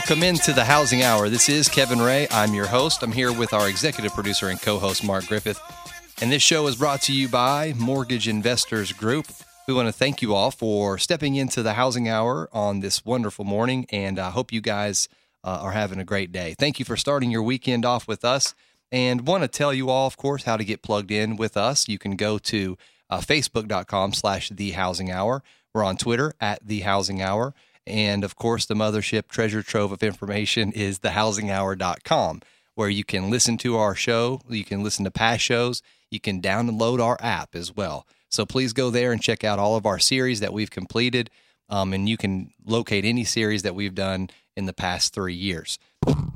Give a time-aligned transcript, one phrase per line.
[0.00, 1.28] Welcome into the Housing Hour.
[1.28, 2.26] This is Kevin Ray.
[2.30, 3.02] I'm your host.
[3.02, 5.60] I'm here with our executive producer and co host, Mark Griffith.
[6.22, 9.26] And this show is brought to you by Mortgage Investors Group.
[9.68, 13.44] We want to thank you all for stepping into the Housing Hour on this wonderful
[13.44, 13.84] morning.
[13.90, 15.06] And I hope you guys
[15.44, 16.54] uh, are having a great day.
[16.58, 18.54] Thank you for starting your weekend off with us.
[18.90, 21.88] And want to tell you all, of course, how to get plugged in with us.
[21.88, 22.78] You can go to
[23.10, 25.42] uh, facebook.com slash the housing hour.
[25.74, 27.54] We're on Twitter at the housing hour.
[27.90, 32.42] And of course, the mothership treasure trove of information is thehousinghour.com,
[32.74, 36.40] where you can listen to our show, you can listen to past shows, you can
[36.40, 38.06] download our app as well.
[38.30, 41.30] So please go there and check out all of our series that we've completed.
[41.68, 45.78] Um, and you can locate any series that we've done in the past three years.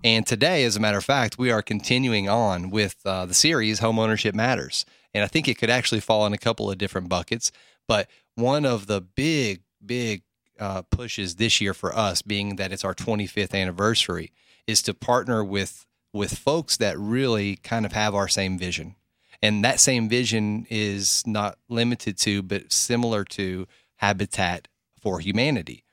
[0.04, 3.80] And today, as a matter of fact, we are continuing on with uh, the series
[3.80, 4.84] Homeownership Matters.
[5.12, 7.50] And I think it could actually fall in a couple of different buckets.
[7.88, 10.22] But one of the big, big
[10.58, 14.32] uh, pushes this year for us, being that it's our 25th anniversary,
[14.66, 18.94] is to partner with with folks that really kind of have our same vision,
[19.42, 24.68] and that same vision is not limited to, but similar to Habitat
[25.00, 25.84] for Humanity.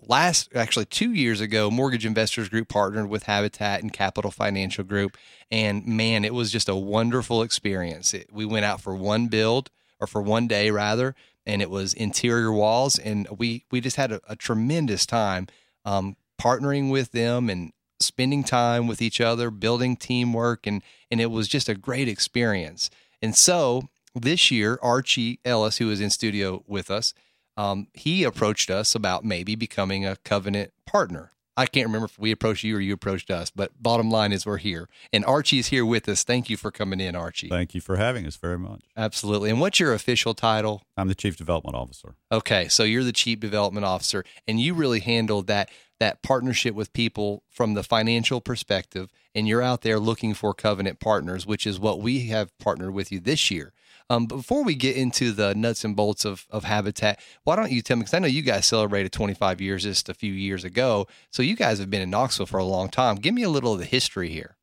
[0.00, 5.18] Last, actually, two years ago, Mortgage Investors Group partnered with Habitat and Capital Financial Group,
[5.50, 8.14] and man, it was just a wonderful experience.
[8.14, 11.16] It, we went out for one build or for one day rather,
[11.48, 15.48] and it was interior walls, and we we just had a, a tremendous time
[15.84, 21.30] um, partnering with them and spending time with each other, building teamwork, and and it
[21.30, 22.90] was just a great experience.
[23.22, 27.14] And so this year, Archie Ellis, who is in studio with us,
[27.56, 31.32] um, he approached us about maybe becoming a covenant partner.
[31.58, 34.46] I can't remember if we approached you or you approached us, but bottom line is
[34.46, 34.88] we're here.
[35.12, 36.22] And Archie is here with us.
[36.22, 37.48] Thank you for coming in, Archie.
[37.48, 38.82] Thank you for having us very much.
[38.96, 39.50] Absolutely.
[39.50, 40.84] And what's your official title?
[40.96, 42.14] I'm the Chief Development Officer.
[42.30, 45.68] Okay, so you're the Chief Development Officer, and you really handle that
[45.98, 51.00] that partnership with people from the financial perspective, and you're out there looking for covenant
[51.00, 53.72] partners, which is what we have partnered with you this year.
[54.10, 57.82] Um, before we get into the nuts and bolts of, of Habitat, why don't you
[57.82, 58.02] tell me?
[58.02, 61.06] Because I know you guys celebrated 25 years just a few years ago.
[61.30, 63.16] So you guys have been in Knoxville for a long time.
[63.16, 64.56] Give me a little of the history here.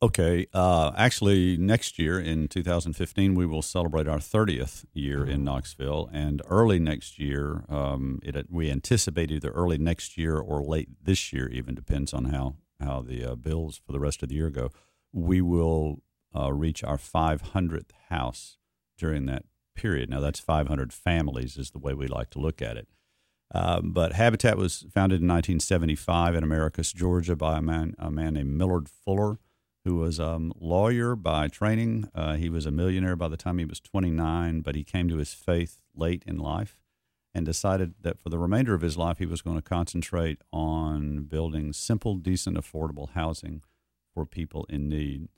[0.00, 0.46] Okay.
[0.52, 6.10] Uh, actually, next year in 2015, we will celebrate our 30th year in Knoxville.
[6.12, 11.32] And early next year, um, it, we anticipate either early next year or late this
[11.32, 14.50] year, even depends on how, how the uh, bills for the rest of the year
[14.50, 14.70] go.
[15.10, 16.02] We will
[16.36, 18.57] uh, reach our 500th house
[18.98, 19.44] during that
[19.74, 20.10] period.
[20.10, 22.88] Now, that's 500 families, is the way we like to look at it.
[23.54, 28.34] Um, but Habitat was founded in 1975 in Americus, Georgia, by a man, a man
[28.34, 29.38] named Millard Fuller,
[29.84, 32.10] who was a um, lawyer by training.
[32.14, 35.16] Uh, he was a millionaire by the time he was 29, but he came to
[35.16, 36.78] his faith late in life
[37.34, 41.22] and decided that for the remainder of his life, he was going to concentrate on
[41.22, 43.62] building simple, decent, affordable housing
[44.12, 45.28] for people in need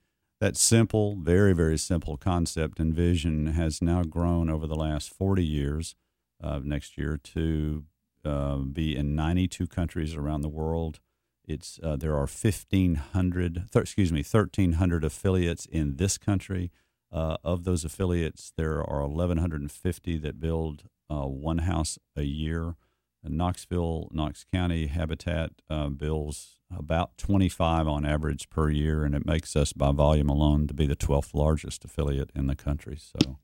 [0.41, 5.45] that simple, very, very simple concept and vision has now grown over the last 40
[5.45, 5.95] years
[6.43, 7.85] uh, next year to
[8.25, 10.99] uh, be in 92 countries around the world.
[11.47, 16.71] It's uh, there are 1,500, th- excuse me, 1,300 affiliates in this country.
[17.13, 22.77] Uh, of those affiliates, there are 1,150 that build uh, one house a year.
[23.23, 29.57] Knoxville, Knox County Habitat uh, builds about 25 on average per year, and it makes
[29.57, 32.97] us, by volume alone, to be the 12th largest affiliate in the country.
[32.97, 33.39] So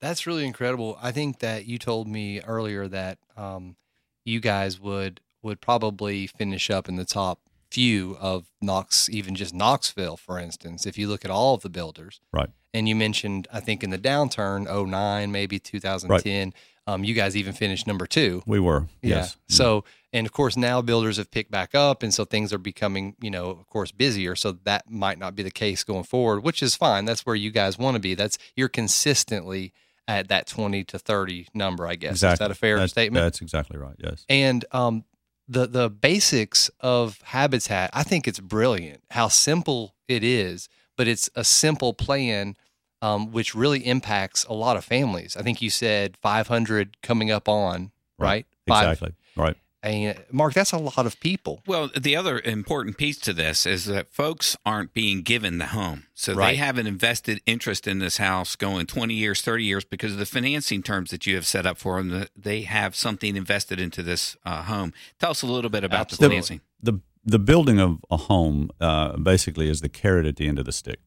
[0.00, 0.98] that's really incredible.
[1.02, 3.76] I think that you told me earlier that um,
[4.24, 7.40] you guys would would probably finish up in the top
[7.70, 11.68] few of Knox, even just Knoxville, for instance, if you look at all of the
[11.68, 12.20] builders.
[12.32, 12.48] Right.
[12.74, 16.54] And you mentioned, I think in the downturn, 09, maybe 2010, right.
[16.88, 18.42] Um, you guys even finished number two.
[18.46, 19.16] We were, yeah.
[19.16, 19.36] yes.
[19.48, 23.16] So, and of course, now builders have picked back up, and so things are becoming,
[23.20, 24.36] you know, of course, busier.
[24.36, 27.04] So that might not be the case going forward, which is fine.
[27.04, 28.14] That's where you guys want to be.
[28.14, 29.72] That's you're consistently
[30.06, 32.12] at that twenty to thirty number, I guess.
[32.12, 32.34] Exactly.
[32.34, 33.24] Is that a fair that's, statement?
[33.24, 33.96] That's exactly right.
[33.98, 34.24] Yes.
[34.28, 35.04] And um,
[35.48, 39.02] the the basics of habitat, I think it's brilliant.
[39.10, 42.56] How simple it is, but it's a simple plan
[43.02, 45.36] um, which really impacts a lot of families.
[45.36, 48.46] I think you said 500 coming up on, right?
[48.68, 48.82] right?
[48.82, 49.14] Exactly.
[49.36, 49.56] Right.
[49.82, 51.62] And Mark, that's a lot of people.
[51.64, 56.06] Well, the other important piece to this is that folks aren't being given the home.
[56.12, 56.52] So Right.
[56.52, 60.18] they have an invested interest in this house going 20 years, 30 years because of
[60.18, 62.08] the financing terms that you have set up for them.
[62.08, 64.92] that They have something invested into this uh, home.
[65.20, 66.62] Tell us a little bit about the financing.
[66.82, 70.64] the the building of a home uh, basically is the carrot at the end of
[70.64, 71.00] the stick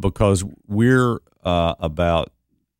[0.00, 2.32] because we're uh, about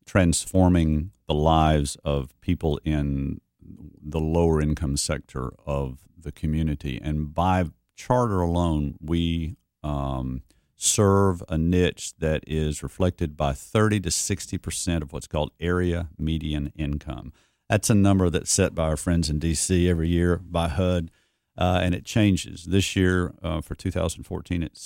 [0.05, 7.65] transforming the lives of people in the lower income sector of the community and by
[7.95, 10.41] charter alone we um,
[10.75, 16.09] serve a niche that is reflected by 30 to 60 percent of what's called area
[16.17, 17.31] median income
[17.69, 21.09] that's a number that's set by our friends in dc every year by hud
[21.57, 22.65] uh, and it changes.
[22.65, 24.81] This year uh, for 2014, it's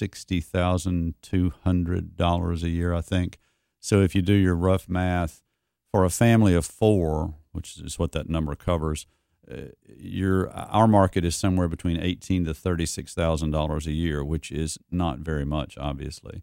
[0.00, 3.38] sixty thousand two hundred dollars a year, I think.
[3.80, 5.42] So if you do your rough math,
[5.90, 9.06] for a family of four, which is what that number covers,
[9.50, 14.24] uh, your our market is somewhere between eighteen to thirty six thousand dollars a year,
[14.24, 16.42] which is not very much, obviously.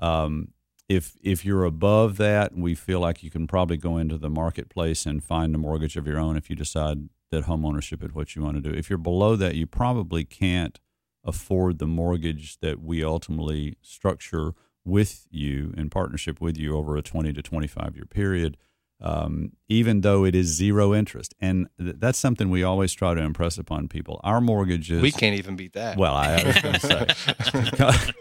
[0.00, 0.48] Um,
[0.88, 5.06] if if you're above that, we feel like you can probably go into the marketplace
[5.06, 8.34] and find a mortgage of your own if you decide that home ownership is what
[8.34, 8.76] you want to do.
[8.76, 10.80] If you're below that, you probably can't
[11.28, 14.52] afford the mortgage that we ultimately structure
[14.84, 18.56] with you in partnership with you over a 20 to 25 year period.
[19.00, 23.20] Um, even though it is zero interest, and th- that's something we always try to
[23.20, 24.20] impress upon people.
[24.24, 25.96] Our mortgages, We can't even beat that.
[25.96, 28.12] well, I was going to say,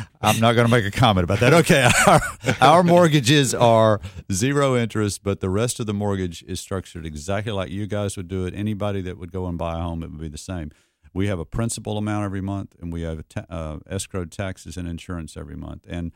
[0.22, 1.52] I'm not going to make a comment about that.
[1.52, 2.20] Okay, our,
[2.62, 4.00] our mortgages are
[4.32, 8.28] zero interest, but the rest of the mortgage is structured exactly like you guys would
[8.28, 8.54] do it.
[8.54, 10.70] Anybody that would go and buy a home, it would be the same.
[11.14, 14.88] We have a principal amount every month, and we have ta- uh, escrowed taxes and
[14.88, 16.12] insurance every month, and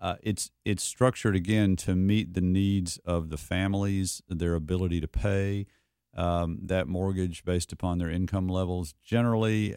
[0.00, 5.08] uh, it's it's structured again to meet the needs of the families, their ability to
[5.08, 5.66] pay
[6.16, 8.94] um, that mortgage based upon their income levels.
[9.04, 9.76] Generally,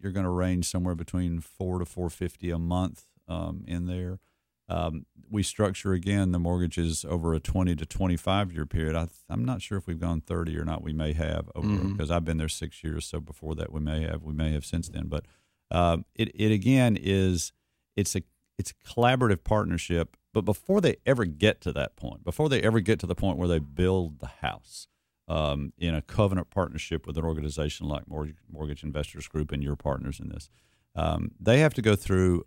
[0.00, 4.20] you're going to range somewhere between four to four fifty a month um, in there.
[4.68, 8.96] Um, we structure again the mortgages over a 20 to 25 year period.
[8.96, 10.82] I, I'm not sure if we've gone 30 or not.
[10.82, 13.06] We may have over because I've been there six years.
[13.06, 14.22] So before that, we may have.
[14.22, 15.06] We may have since then.
[15.06, 15.24] But
[15.70, 17.52] um, it it again is
[17.96, 18.22] it's a
[18.58, 20.16] it's a collaborative partnership.
[20.32, 23.38] But before they ever get to that point, before they ever get to the point
[23.38, 24.86] where they build the house
[25.28, 29.76] um, in a covenant partnership with an organization like Mortgage, Mortgage Investors Group and your
[29.76, 30.50] partners in this,
[30.94, 32.44] um, they have to go through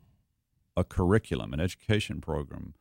[0.80, 2.74] a curriculum, an education program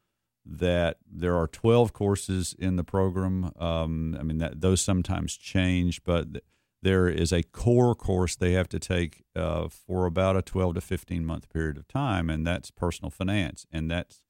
[0.46, 3.52] that there are 12 courses in the program.
[3.58, 6.44] Um, I mean, that, those sometimes change, but th-
[6.80, 10.80] there is a core course they have to take uh, for about a 12 to
[10.80, 13.66] 15 month period of time, and that's personal finance.
[13.72, 14.22] And that's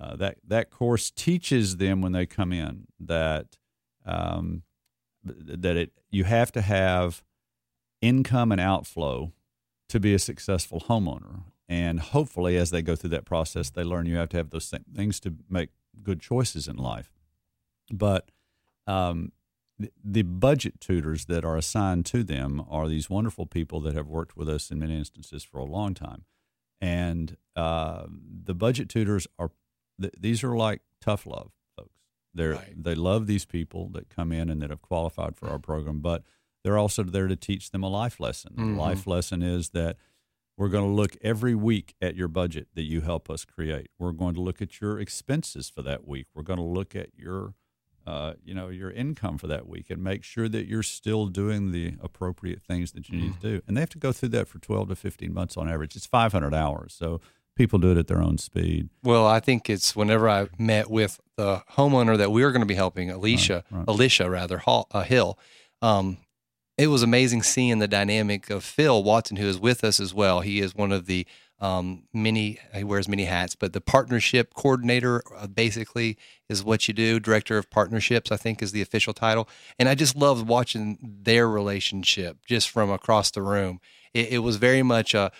[0.00, 3.58] uh, that that course teaches them when they come in that
[4.06, 4.62] um,
[5.24, 7.22] that it you have to have
[8.00, 9.32] income and outflow
[9.88, 11.42] to be a successful homeowner.
[11.70, 14.68] And hopefully, as they go through that process, they learn you have to have those
[14.68, 15.68] th- things to make
[16.02, 17.12] good choices in life.
[17.92, 18.30] But
[18.88, 19.30] um,
[20.02, 24.36] the, budget tutors that are assigned to them are these wonderful people that have worked
[24.36, 26.24] with us in many instances for a long time.
[26.80, 28.06] And uh,
[28.44, 29.52] the budget tutors are
[30.00, 32.00] th- these are like tough love folks.
[32.34, 32.82] They're Right.
[32.84, 36.24] they love these people that come in and that have qualified for our program, but
[36.64, 38.54] they're also there to teach them a life lesson.
[38.56, 38.74] Mhm.
[38.74, 39.96] The life lesson is that
[40.60, 43.88] we're going to look every week at your budget that you help us create.
[43.98, 46.26] We're going to look at your expenses for that week.
[46.34, 47.54] We're going to look at your,
[48.06, 51.72] uh, you know, your income for that week and make sure that you're still doing
[51.72, 53.62] the appropriate things that you need to do.
[53.66, 55.96] And they have to go through that for 12 to 15 months on average.
[55.96, 56.92] It's 500 hours.
[56.92, 57.22] So
[57.56, 58.90] people do it at their own speed.
[59.02, 62.66] Well, I think it's whenever I met with the homeowner that we are going to
[62.66, 63.88] be helping, Alicia, Right, right.
[63.88, 65.38] Alicia rather, Hall, uh, Hill.
[65.80, 66.18] Um,
[66.80, 70.40] it was amazing seeing the dynamic of Phil Watson, who is with us as well.
[70.40, 71.26] He is one of the
[71.60, 76.16] um, many, he wears many hats, but the partnership coordinator uh, basically
[76.48, 77.20] is what you do.
[77.20, 79.46] Director of partnerships, I think, is the official title.
[79.78, 83.80] And I just loved watching their relationship just from across the room.
[84.14, 85.30] It, it was very much a,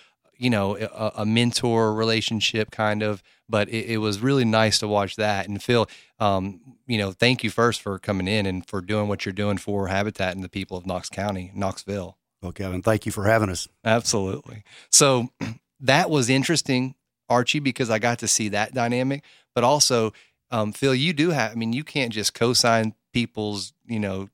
[0.40, 4.88] you know, a, a mentor relationship kind of, but it, it was really nice to
[4.88, 5.47] watch that.
[5.47, 5.87] And Phil,
[6.18, 9.59] um, you know, thank you first for coming in and for doing what you're doing
[9.59, 12.16] for Habitat and the people of Knox County, Knoxville.
[12.40, 13.68] Well, Kevin, thank you for having us.
[13.85, 14.64] Absolutely.
[14.90, 15.28] So
[15.80, 16.94] that was interesting,
[17.28, 19.23] Archie, because I got to see that dynamic.
[19.54, 20.14] But also,
[20.50, 21.52] um, Phil, you do have.
[21.52, 24.30] I mean, you can't just co-sign people's, you know,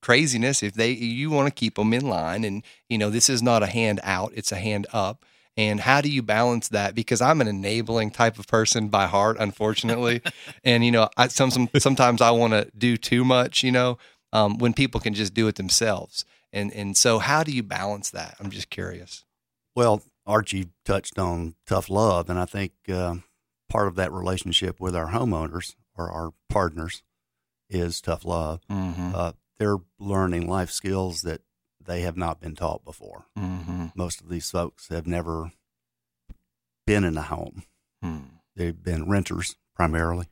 [0.00, 2.44] craziness if they you want to keep them in line.
[2.44, 5.24] And you know, this is not a hand out; it's a hand up.
[5.58, 6.94] And how do you balance that?
[6.94, 10.22] Because I'm an enabling type of person by heart, unfortunately.
[10.64, 13.64] and you know, I some, some sometimes I want to do too much.
[13.64, 13.98] You know,
[14.32, 16.24] um, when people can just do it themselves.
[16.52, 18.36] And and so how do you balance that?
[18.38, 19.24] I'm just curious.
[19.74, 23.16] Well, Archie touched on tough love, and I think uh,
[23.68, 27.02] part of that relationship with our homeowners or our partners
[27.68, 28.60] is tough love.
[28.70, 29.10] Mm-hmm.
[29.12, 31.40] Uh, they're learning life skills that
[31.88, 33.24] they have not been taught before.
[33.36, 33.86] Mm-hmm.
[33.96, 35.50] Most of these folks have never
[36.86, 37.64] been in a home.
[38.54, 40.26] They've been renters primarily.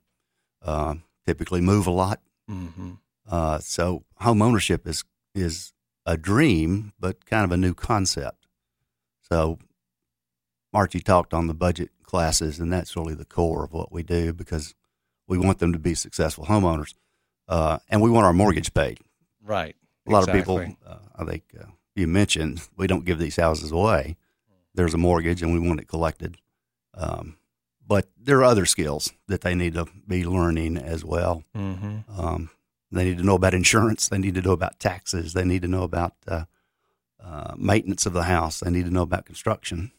[0.62, 0.96] Uh,
[1.26, 2.20] typically move a lot.
[2.50, 2.92] Mm-hmm.
[3.28, 5.72] Uh, so home ownership is is
[6.04, 8.46] a dream, but kind of a new concept.
[9.20, 9.58] So
[10.72, 14.32] Archie talked on the budget classes, and that's really the core of what we do
[14.32, 14.75] because
[15.26, 16.94] we want them to be successful homeowners,
[17.48, 18.98] uh, and we want our mortgage paid.
[19.42, 19.75] Right.
[20.06, 20.54] A lot Exactly.
[20.54, 24.16] of people, uh, I think uh, you mentioned, we don't give these houses away.
[24.75, 26.36] There's a mortgage, and we want it collected.
[26.94, 27.36] Um,
[27.86, 31.44] but there are other skills that they need to be learning as well.
[31.56, 32.20] Mm-hmm.
[32.20, 32.50] Um,
[32.90, 34.08] they need to know about insurance.
[34.08, 35.32] They need to know about taxes.
[35.32, 36.44] They need to know about uh,
[37.22, 38.60] uh, maintenance of the house.
[38.60, 39.92] They need to know about construction,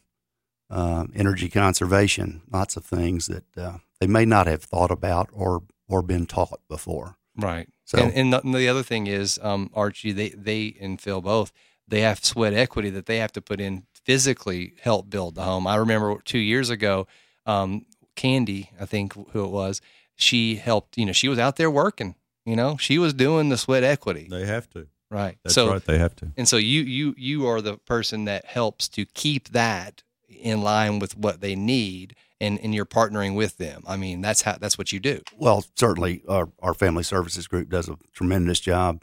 [0.70, 2.42] uh, energy conservation.
[2.50, 6.60] Lots of things that uh, they may not have thought about or or been taught
[6.68, 7.16] before.
[7.36, 7.68] Right.
[7.88, 11.52] So- and, and the, other thing is, um, Archie, they, they and Phil both,
[11.88, 15.66] they have sweat equity that they have to put in physically help build the home.
[15.66, 17.06] I remember two years ago,
[17.46, 19.80] um, Candy, I think who it was,
[20.16, 22.14] she helped, you know, she was out there working,
[22.44, 24.28] you know, she was doing the sweat equity.
[24.30, 24.86] They have to.
[25.10, 25.38] Right.
[25.42, 25.82] That's so, right.
[25.82, 26.30] They have to.
[26.36, 30.02] and so you, you, you are the person that helps to keep that
[30.38, 33.82] in line with what they need and, and you're partnering with them.
[33.86, 35.20] I mean, that's how, that's what you do.
[35.36, 39.02] Well, certainly our, our family services group does a tremendous job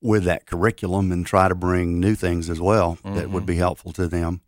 [0.00, 3.92] with that curriculum and try to bring new things as well that would be helpful
[3.92, 4.40] to them.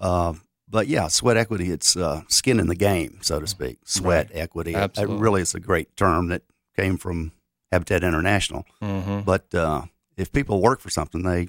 [0.00, 0.34] Uh,
[0.68, 3.78] but yeah, sweat equity, it's uh, skin in the game, so to speak.
[3.84, 4.72] Sweat equity.
[4.74, 6.42] It- It, really is a great term that
[6.76, 7.32] came from
[7.70, 8.64] Habitat International.
[8.82, 9.20] Mm-hmm.
[9.20, 9.82] But uh,
[10.16, 11.48] if people work for something, they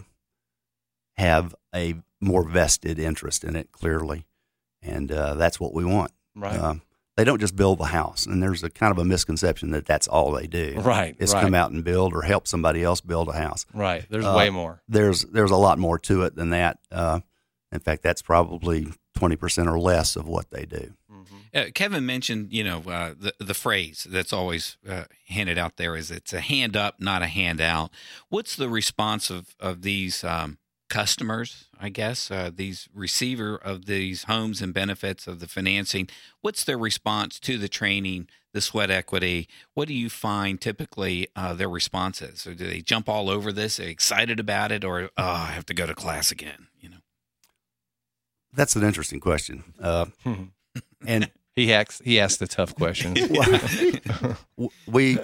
[1.17, 4.25] have a more vested interest in it, clearly.
[4.82, 6.12] And uh, that's what we want.
[6.36, 6.60] Right.
[6.60, 6.82] Um,
[7.15, 10.08] they don't just build the house, and there's a kind of a misconception that that's
[10.08, 10.74] all they do.
[10.77, 11.43] Right, It's right.
[11.43, 13.67] come out and build or help somebody else build a house.
[13.72, 14.03] right.
[14.10, 14.82] There's uh, way more.
[14.88, 16.79] There's there's a lot more to it than that.
[16.91, 17.20] Uh,
[17.72, 20.93] in fact, that's probably twenty percent or less of what they do.
[21.53, 25.96] Uh, Kevin mentioned, you know, uh, the the phrase that's always uh, handed out there
[25.96, 27.91] is it's a hand up, not a handout.
[28.29, 30.58] What's the response of of these um,
[30.94, 31.66] customers?
[31.80, 36.08] I guess uh, these receiver of these homes and benefits of the financing.
[36.42, 39.48] What's their response to the training, the sweat equity?
[39.74, 42.42] What do you find typically uh, their responses?
[42.42, 42.48] is?
[42.48, 45.66] Or do they jump all over this, Are excited about it, or oh, I have
[45.66, 46.68] to go to class again?
[46.80, 46.98] You know.
[48.54, 49.64] That's an interesting question.
[49.82, 50.06] Uh,
[51.06, 53.20] and He asks he asked the tough questions.
[54.88, 55.20] we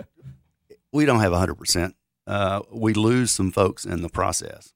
[0.91, 1.95] we don't have hundred percent.
[2.27, 4.73] Uh, we lose some folks in the process.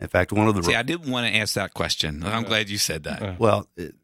[0.00, 2.24] In fact, one of the See, I didn't want to ask that question.
[2.24, 3.38] I'm glad you said that.
[3.38, 3.94] Well, it,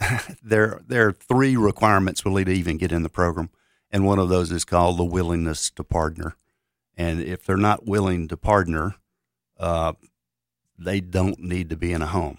[0.42, 3.50] there there are three requirements really to even get in the program,
[3.90, 6.36] and one of those is called the willingness to partner.
[6.96, 8.96] And if they're not willing to partner,
[9.58, 9.94] uh,
[10.78, 12.38] they don't need to be in a home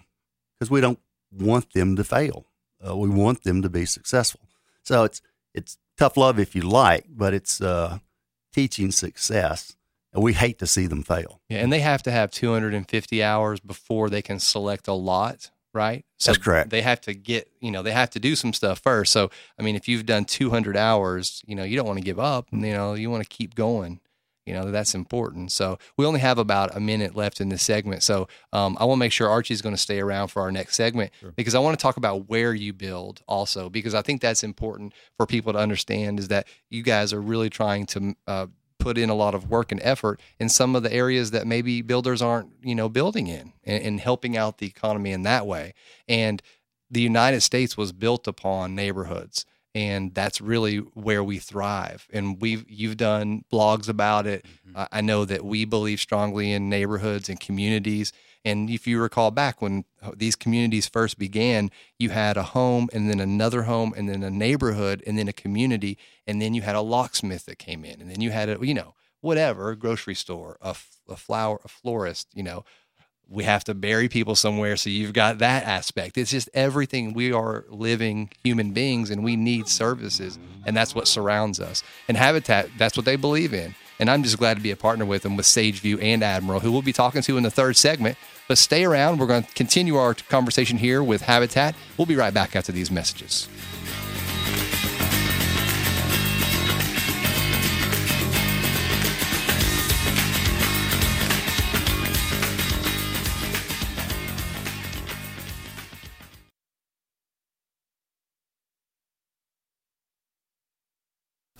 [0.54, 1.00] because we don't
[1.32, 2.46] want them to fail.
[2.86, 4.42] Uh, we want them to be successful.
[4.84, 5.22] So it's
[5.54, 8.00] it's tough love if you like, but it's uh,
[8.54, 9.76] teaching success,
[10.16, 11.42] and we hate to see them fail.
[11.50, 16.06] Yeah, and they have to have 250 hours before they can select a lot, right?
[16.18, 16.70] So That's correct.
[16.70, 19.12] They have to get, you know, they have to do some stuff first.
[19.12, 19.30] So,
[19.60, 22.48] I mean, if you've done 200 hours, you know, you don't want to give up.
[22.52, 24.00] You know, you want to keep going.
[24.46, 25.52] You know, that's important.
[25.52, 28.02] So, we only have about a minute left in this segment.
[28.02, 30.76] So, um, I want to make sure Archie's going to stay around for our next
[30.76, 34.44] segment because I want to talk about where you build also, because I think that's
[34.44, 38.48] important for people to understand is that you guys are really trying to uh,
[38.86, 41.82] put in a lot of work and effort in some of the areas that maybe
[41.82, 45.74] builders aren't, you know, building in and, and helping out the economy in that way.
[46.08, 46.40] And
[46.92, 49.44] the United States was built upon neighborhoods.
[49.74, 52.08] And that's really where we thrive.
[52.14, 54.46] And we've you've done blogs about it.
[54.46, 54.78] Mm-hmm.
[54.78, 58.14] I I know that we believe strongly in neighborhoods and communities.
[58.46, 62.88] And if you recall back when uh, these communities first began, you had a home
[62.94, 65.98] and then another home and then a neighborhood and then a community.
[66.28, 68.00] And then you had a locksmith that came in.
[68.00, 70.76] And then you had a, you know, whatever, a grocery store, a,
[71.10, 72.64] a flower, a florist, you know,
[73.28, 74.78] we have to bury people somewhere.
[74.78, 76.18] So you've got that aspect.
[76.18, 77.14] It's just everything.
[77.14, 80.38] We are living human beings and we need services.
[80.66, 81.84] And that's what surrounds us.
[82.08, 83.74] And Habitat, that's what they believe in.
[84.00, 86.72] And I'm just glad to be a partner with them with Sageview and Admiral, who
[86.72, 88.18] we'll be talking to in the third segment.
[88.48, 89.20] But stay around.
[89.20, 91.76] We're going to continue our conversation here with Habitat.
[91.98, 93.48] We'll be right back after these messages.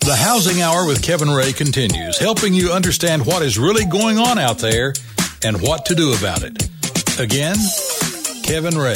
[0.06, 4.38] The Housing Hour with Kevin Ray continues, helping you understand what is really going on
[4.38, 4.92] out there
[5.42, 6.68] and what to do about it.
[7.18, 7.56] Again,
[8.42, 8.94] Kevin Ray.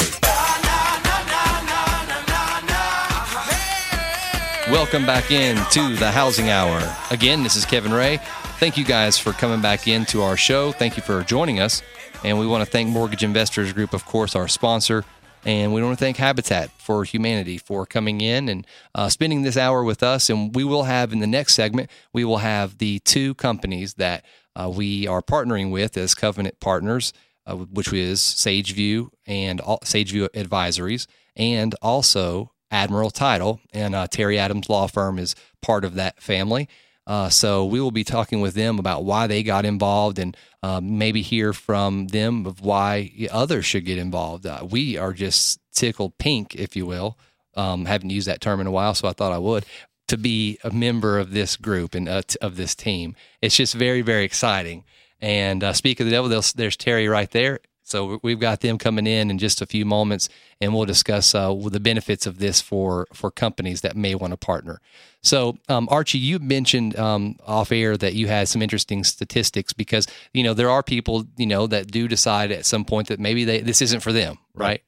[4.71, 6.81] Welcome back in to the Housing Hour.
[7.09, 8.17] Again, this is Kevin Ray.
[8.59, 10.71] Thank you guys for coming back into our show.
[10.71, 11.81] Thank you for joining us.
[12.23, 15.03] And we want to thank Mortgage Investors Group, of course, our sponsor.
[15.43, 19.57] And we want to thank Habitat for Humanity for coming in and uh, spending this
[19.57, 20.29] hour with us.
[20.29, 24.23] And we will have in the next segment, we will have the two companies that
[24.55, 27.13] uh, we are partnering with as covenant partners,
[27.45, 33.59] uh, which is Sageview and Sageview Advisories, and also Admiral Title.
[33.73, 36.69] And uh, Terry Adams Law Firm is part of that family.
[37.07, 40.79] Uh, so we will be talking with them about why they got involved and uh,
[40.81, 44.45] maybe hear from them of why others should get involved.
[44.45, 47.17] Uh, we are just tickled pink, if you will.
[47.55, 49.65] Um, haven't used that term in a while, so I thought I would
[50.11, 53.15] to be a member of this group and uh, t- of this team.
[53.41, 54.83] It's just very, very exciting.
[55.21, 57.59] And uh, speak of the devil, there's Terry right there.
[57.83, 60.29] So we've got them coming in in just a few moments,
[60.61, 64.37] and we'll discuss uh, the benefits of this for for companies that may want to
[64.37, 64.79] partner.
[65.21, 70.07] So um, Archie, you mentioned um, off air that you had some interesting statistics because
[70.33, 73.43] you know there are people you know that do decide at some point that maybe
[73.43, 74.81] they this isn't for them, right?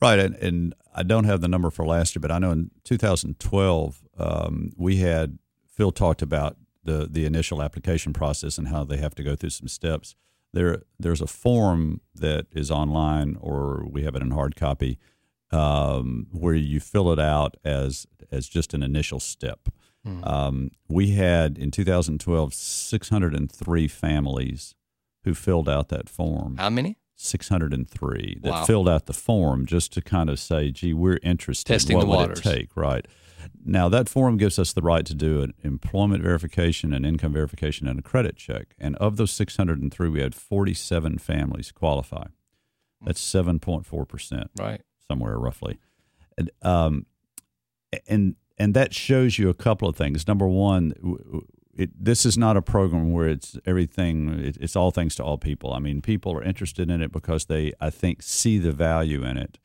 [0.00, 2.70] Right, and, and I don't have the number for last year, but I know in
[2.84, 5.38] 2012 um, we had
[5.74, 9.50] Phil talked about the the initial application process and how they have to go through
[9.50, 10.14] some steps
[10.52, 14.98] there there's a form that is online or we have it in hard copy
[15.52, 19.68] um, where you fill it out as as just an initial step.
[20.06, 20.26] Mm.
[20.26, 24.74] Um, we had in 2012 603 families
[25.24, 26.56] who filled out that form.
[26.56, 26.98] How many?
[27.14, 28.64] 603 that wow.
[28.64, 31.72] filled out the form just to kind of say, "Gee, we're interested.
[31.72, 32.38] Testing what the would waters.
[32.40, 33.06] it take?" Right.
[33.64, 37.86] Now, that form gives us the right to do an employment verification, an income verification,
[37.86, 38.74] and a credit check.
[38.78, 42.26] And of those 603, we had 47 families qualify.
[43.04, 44.48] That's 7.4%.
[44.58, 44.80] Right.
[45.08, 45.78] Somewhere roughly.
[46.36, 47.06] And, um,
[48.08, 50.26] and, and that shows you a couple of things.
[50.26, 50.94] Number one,
[51.74, 55.38] it, this is not a program where it's everything, it, it's all things to all
[55.38, 55.72] people.
[55.72, 59.36] I mean, people are interested in it because they, I think, see the value in
[59.36, 59.58] it.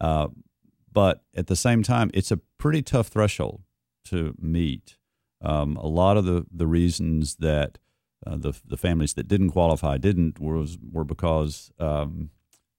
[0.00, 0.28] Uh,
[0.94, 3.62] but at the same time, it's a pretty tough threshold
[4.06, 4.96] to meet.
[5.42, 7.78] Um, a lot of the, the reasons that
[8.26, 12.30] uh, the the families that didn't qualify didn't was were because um,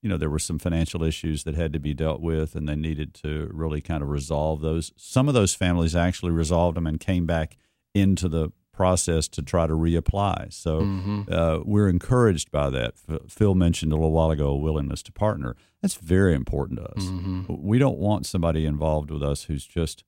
[0.02, 2.76] you know there were some financial issues that had to be dealt with, and they
[2.76, 4.92] needed to really kind of resolve those.
[4.98, 7.58] Some of those families actually resolved them and came back
[7.94, 10.52] into the process to try to reapply.
[10.54, 11.22] So mm-hmm.
[11.32, 12.94] uh, we're encouraged by that.
[13.28, 15.56] Phil mentioned a little while ago a willingness to partner.
[15.82, 17.06] That's very important to us.
[17.06, 17.44] Mm-hmm.
[17.48, 20.04] We don't want somebody involved with us who's just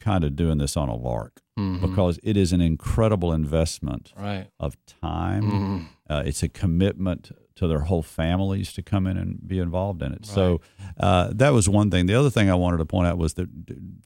[0.00, 1.86] kind of doing this on a lark mm-hmm.
[1.86, 4.46] because it is an incredible investment right.
[4.58, 5.42] of time.
[5.42, 5.84] Mm-hmm.
[6.08, 7.30] Uh, it's a commitment
[7.60, 10.20] to their whole families to come in and be involved in it.
[10.20, 10.26] Right.
[10.26, 10.62] So
[10.98, 12.06] uh, that was one thing.
[12.06, 13.48] The other thing I wanted to point out was that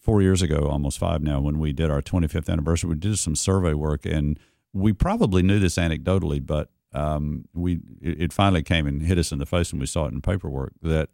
[0.01, 3.37] four years ago, almost five now, when we did our 25th anniversary, we did some
[3.37, 4.41] survey work, and
[4.73, 9.39] we probably knew this anecdotally, but um, we it, finally came and hit us in
[9.39, 11.11] the face when we saw it in paperwork that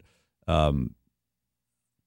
[0.47, 0.95] um,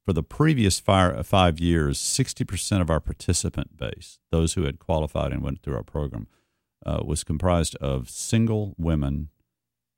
[0.04, 5.32] for the previous five, five years, 60% of our participant base, those who had qualified
[5.32, 6.26] and went through our program,
[6.84, 9.28] uh, was comprised of single women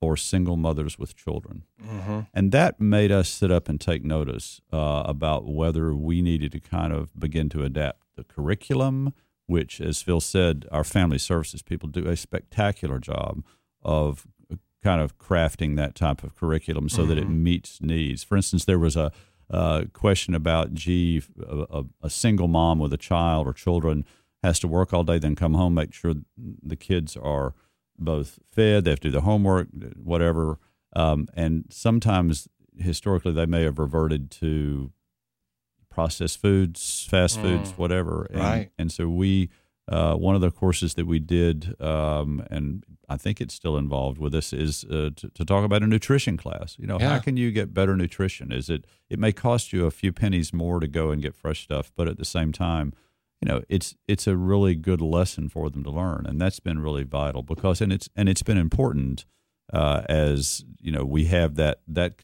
[0.07, 1.64] or single mothers with children.
[1.85, 2.21] Mm-hmm.
[2.33, 6.61] And that made us sit up and take notice uh, about whether we needed to
[6.61, 9.12] kind of begin to adapt the curriculum,
[9.47, 13.42] which, as Phil said, our family services people do a spectacular job
[13.83, 14.27] of
[14.81, 17.09] kind of crafting that type of curriculum so mm-hmm.
[17.09, 17.42] that it mm-hmm.
[17.42, 18.23] meets needs.
[18.23, 19.11] For instance, there was a,
[19.51, 24.05] a question about, gee, a, a single mom with a child or children
[24.45, 26.14] has to work all day, then come home, make sure
[26.62, 27.55] the kids are–
[27.98, 30.59] both fed, they have to do the homework, whatever.
[30.94, 34.92] Um, and sometimes historically they may have reverted to
[35.90, 38.26] processed foods, fast foods, mm, whatever.
[38.30, 38.70] And, right.
[38.78, 39.48] And so we,
[39.88, 44.18] uh, one of the courses that we did, um, and I think it's still involved
[44.18, 46.76] with this, is uh, to, to, talk about a nutrition class.
[46.78, 47.11] You know, yeah.
[47.11, 48.52] how can you get better nutrition?
[48.52, 48.85] Is it?
[49.09, 52.09] It may cost you a few pennies more to go and get fresh stuff, but
[52.09, 52.92] at the same time,
[53.40, 56.79] you know it's it's a really good lesson for them to learn and that's been
[56.79, 59.25] really vital because and it's and it's been important
[59.72, 62.14] uh, as you know we have that that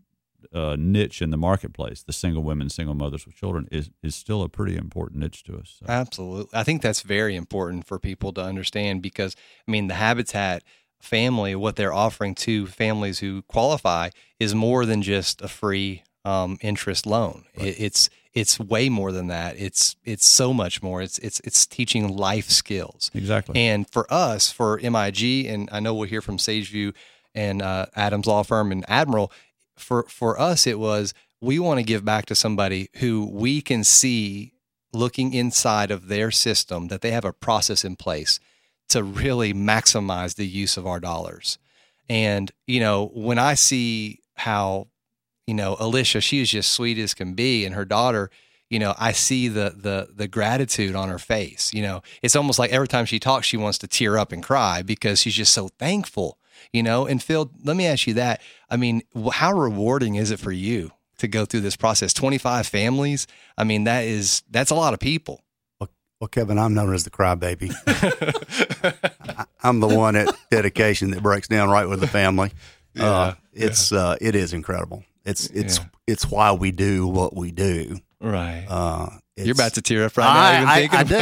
[0.53, 4.43] uh, niche in the marketplace the single women single mothers with children is is still
[4.43, 5.87] a pretty important niche to us so.
[5.89, 10.63] absolutely i think that's very important for people to understand because i mean the habitat
[11.01, 16.59] family what they're offering to families who qualify is more than just a free um,
[16.61, 17.45] interest loan.
[17.55, 19.57] It, it's it's way more than that.
[19.59, 21.03] It's it's so much more.
[21.03, 23.11] It's it's it's teaching life skills.
[23.15, 23.61] Exactly.
[23.61, 26.95] And for us, for MIG, and I know we'll hear from Sageview
[27.35, 29.31] and uh, Adams Law Firm and Admiral.
[29.77, 33.85] For for us, it was we want to give back to somebody who we can
[33.85, 34.53] see
[34.95, 38.39] looking inside of their system that they have a process in place
[38.89, 41.59] to really maximize the use of our dollars.
[42.09, 44.89] And you know, when I see how
[45.47, 48.31] you know, Alicia, she is just sweet as can be, and her daughter,
[48.73, 51.73] you know, I see the the the gratitude on her face.
[51.75, 54.43] You know, it's almost like every time she talks, she wants to tear up and
[54.43, 56.39] cry because she's just so thankful.
[56.73, 58.41] You know, and Phil, let me ask you that.
[58.71, 59.03] I mean,
[59.33, 62.15] how rewarding is it for you to go through this process?
[62.15, 63.27] Twenty five families.
[63.59, 65.43] I mean, that is that's a lot of people.
[65.79, 67.75] Well, well Kevin, I'm known as the crybaby.
[69.63, 72.53] I'm the one at dedication that breaks down right with the family.
[72.95, 73.99] Yeah, uh, it's yeah.
[73.99, 75.05] uh, it is incredible.
[75.25, 75.85] It's it's yeah.
[76.07, 77.99] it's why we do what we do.
[78.21, 78.65] Right.
[78.69, 80.71] Uh, You're about to tear up right now.
[80.71, 81.15] I, I, I do.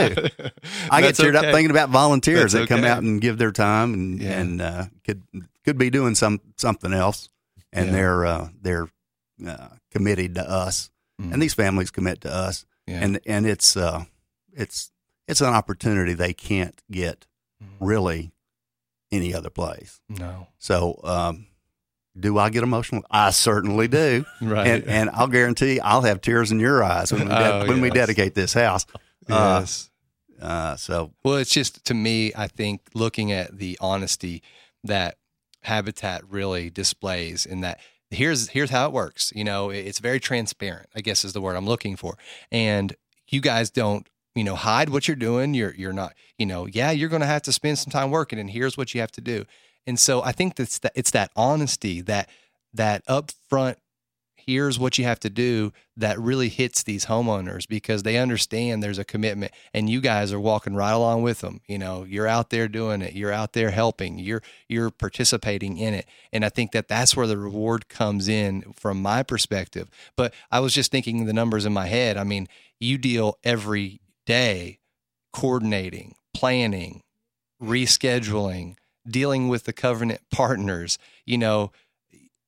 [0.90, 1.48] I get teared okay.
[1.48, 2.88] up thinking about volunteers That's that come okay.
[2.88, 4.40] out and give their time and yeah.
[4.40, 5.22] and uh, could
[5.64, 7.28] could be doing some something else,
[7.72, 7.92] and yeah.
[7.92, 8.88] they're uh, they're
[9.46, 11.32] uh, committed to us, mm.
[11.32, 14.04] and these families commit to us, and and it's uh,
[14.52, 14.90] it's
[15.28, 17.26] it's an opportunity they can't get
[17.62, 17.68] mm.
[17.80, 18.32] really
[19.12, 20.00] any other place.
[20.08, 20.48] No.
[20.58, 21.46] So um,
[22.20, 23.02] do I get emotional?
[23.10, 24.24] I certainly do.
[24.42, 24.66] right.
[24.66, 27.78] And, and I'll guarantee I'll have tears in your eyes when we, de- oh, when
[27.78, 27.82] yes.
[27.82, 28.86] we dedicate this house.
[29.28, 29.90] Uh, yes.
[30.40, 34.42] Uh, uh, so, well, it's just to me, I think looking at the honesty
[34.84, 35.16] that
[35.62, 37.80] Habitat really displays in that
[38.10, 39.32] here's here's how it works.
[39.34, 40.88] You know, it's very transparent.
[40.94, 42.16] I guess is the word I'm looking for.
[42.50, 42.94] And
[43.28, 45.54] you guys don't you know hide what you're doing.
[45.54, 48.38] You're you're not you know yeah you're going to have to spend some time working,
[48.38, 49.44] and here's what you have to do.
[49.86, 52.28] And so I think that's that it's that honesty that
[52.72, 53.76] that upfront
[54.46, 58.98] here's what you have to do that really hits these homeowners because they understand there's
[58.98, 61.60] a commitment and you guys are walking right along with them.
[61.66, 63.14] You know you're out there doing it.
[63.14, 64.18] You're out there helping.
[64.18, 66.06] You're you're participating in it.
[66.32, 69.88] And i think that that's where the reward comes in from my perspective.
[70.16, 72.16] But i was just thinking the numbers in my head.
[72.16, 74.78] I mean you deal every day
[75.32, 77.02] coordinating planning
[77.62, 78.76] rescheduling
[79.08, 81.72] dealing with the covenant partners, you know,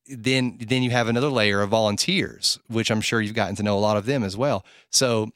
[0.06, 3.78] then then you have another layer of volunteers, which I'm sure you've gotten to know
[3.78, 4.64] a lot of them as well.
[4.90, 5.30] So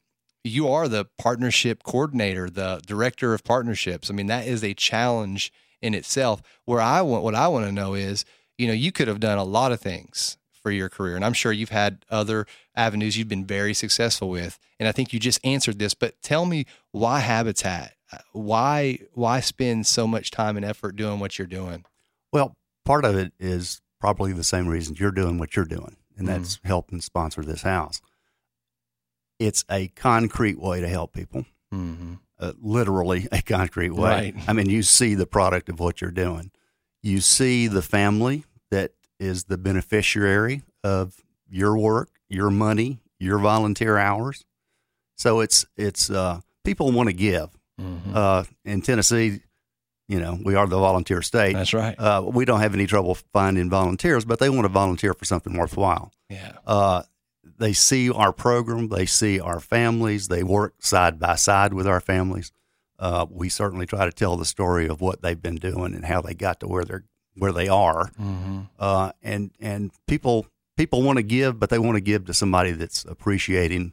[0.44, 4.10] you are the partnership coordinator, the director of partnerships.
[4.10, 5.52] I mean, that is a challenge
[5.82, 6.42] in itself.
[6.64, 8.24] Where I want what I want to know is,
[8.58, 11.16] you know, you could have done a lot of things for your career.
[11.16, 14.58] And I'm sure you've had other avenues you've been very successful with.
[14.78, 17.95] And I think you just answered this, but tell me why Habitat?
[18.32, 21.84] Why why spend so much time and effort doing what you're doing?
[22.32, 26.26] Well, part of it is probably the same reasons you're doing what you're doing, and
[26.26, 26.38] mm-hmm.
[26.38, 26.66] that's mm.
[26.66, 28.00] help and sponsor this house.
[29.38, 32.14] It's a concrete way to help people, mm-hmm.
[32.38, 34.32] uh, literally a concrete way.
[34.34, 34.48] Right.
[34.48, 36.50] I mean, you see the product of what you're doing.
[37.02, 41.14] You see the family that is the beneficiary of
[41.48, 44.44] your work, your money, your volunteer hours.
[45.16, 47.55] So it's it's uh, people want to give.
[47.80, 48.12] Mm-hmm.
[48.14, 49.40] Uh, in Tennessee,
[50.08, 51.54] you know, we are the volunteer state.
[51.54, 51.98] That's right.
[51.98, 55.56] Uh, we don't have any trouble finding volunteers, but they want to volunteer for something
[55.56, 56.12] worthwhile.
[56.30, 56.52] Yeah.
[56.66, 57.02] Uh,
[57.58, 62.00] they see our program, they see our families, they work side by side with our
[62.00, 62.52] families.
[62.98, 66.20] Uh, we certainly try to tell the story of what they've been doing and how
[66.20, 67.04] they got to where they're
[67.36, 68.10] where they are.
[68.20, 68.60] Mm-hmm.
[68.78, 72.72] Uh, and and people people want to give, but they want to give to somebody
[72.72, 73.92] that's appreciating,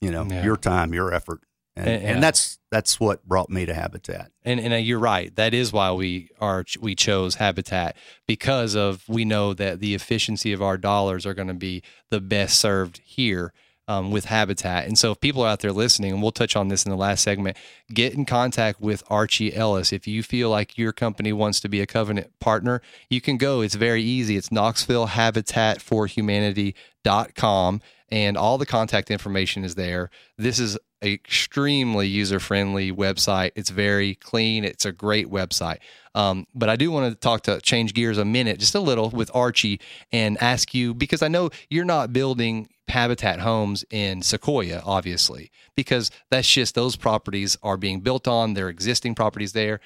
[0.00, 0.44] you know, yeah.
[0.44, 1.40] your time, your effort,
[1.80, 4.30] and, and, and, that's that's what brought me to Habitat.
[4.44, 5.34] And, and uh, you're right.
[5.36, 10.52] That is why we are we chose Habitat because of we know that the efficiency
[10.52, 13.52] of our dollars are going to be the best served here.
[13.88, 14.86] Um, with Habitat.
[14.86, 16.96] And so, if people are out there listening, and we'll touch on this in the
[16.96, 17.56] last segment,
[17.92, 19.92] get in contact with Archie Ellis.
[19.92, 23.62] If you feel like your company wants to be a covenant partner, you can go.
[23.62, 24.36] It's very easy.
[24.36, 30.10] It's Knoxville Habitat for Humanity.com and all the contact information is there.
[30.36, 33.52] This is extremely user friendly website.
[33.54, 34.64] It's very clean.
[34.64, 35.78] It's a great website.
[36.14, 39.10] Um, but I do want to talk to change gears a minute, just a little,
[39.10, 39.80] with Archie
[40.12, 46.10] and ask you because I know you're not building habitat homes in Sequoyah, obviously, because
[46.30, 48.54] that's just those properties are being built on.
[48.54, 49.80] There are existing properties there.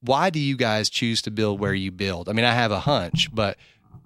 [0.00, 2.28] Why do you guys choose to build where you build?
[2.28, 3.56] I mean, I have a hunch, but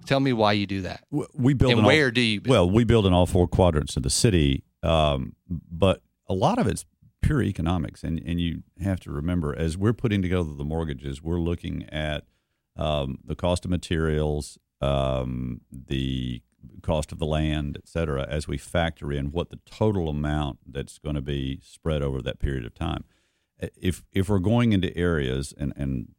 [0.07, 1.03] Tell me why you do that.
[1.35, 2.39] We build and where all, do you?
[2.39, 2.51] Build?
[2.51, 6.67] Well, we build in all four quadrants of the city, um, but a lot of
[6.67, 6.85] it's
[7.21, 11.39] pure economics, and and you have to remember as we're putting together the mortgages, we're
[11.39, 12.25] looking at
[12.75, 16.41] um, the cost of materials, um, the
[16.81, 20.99] cost of the land, et cetera, as we factor in what the total amount that's
[20.99, 23.03] going to be spread over that period of time.
[23.75, 26.09] If if we're going into areas and and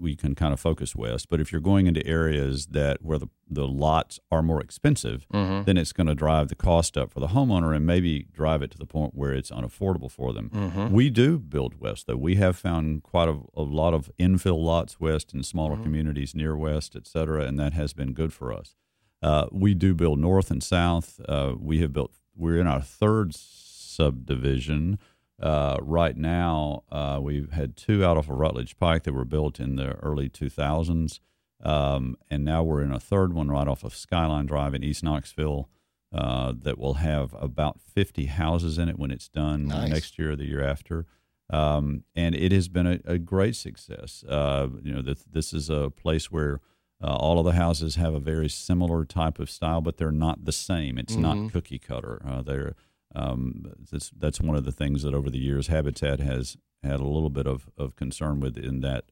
[0.00, 1.28] we can kind of focus west.
[1.28, 5.64] But if you're going into areas that where the, the lots are more expensive, Mm-hmm.
[5.64, 8.70] then it's going to drive the cost up for the homeowner and maybe drive it
[8.72, 10.50] to the point where it's unaffordable for them.
[10.50, 10.92] Mm-hmm.
[10.92, 12.16] We do build west, though.
[12.16, 16.56] We have found quite a, a lot of infill lots west in smaller communities near
[16.56, 18.74] west, et cetera, and that has been good for us.
[19.22, 21.20] Uh, we do build north and south.
[21.28, 22.12] Uh, we have built.
[22.34, 24.98] We're in our third subdivision
[25.40, 26.82] uh, right now.
[26.90, 29.92] Uh, we've had two out off of a Rutledge Pike that were built in the
[29.96, 31.20] early 2000s,
[31.62, 35.02] um, and now we're in a third one right off of Skyline Drive in East
[35.02, 35.68] Knoxville
[36.12, 39.90] uh, that will have about 50 houses in it when it's done Nice.
[39.90, 41.06] next year or the year after.
[41.50, 44.24] Um, and it has been a, a great success.
[44.28, 46.60] Uh, you know, this, this is a place where
[47.02, 50.44] uh, all of the houses have a very similar type of style, but they're not
[50.44, 50.98] the same.
[50.98, 52.20] It's not cookie cutter.
[52.26, 52.74] Uh, they're
[53.14, 57.06] um, that's that's one of the things that over the years Habitat has had a
[57.06, 59.04] little bit of, of concern with in that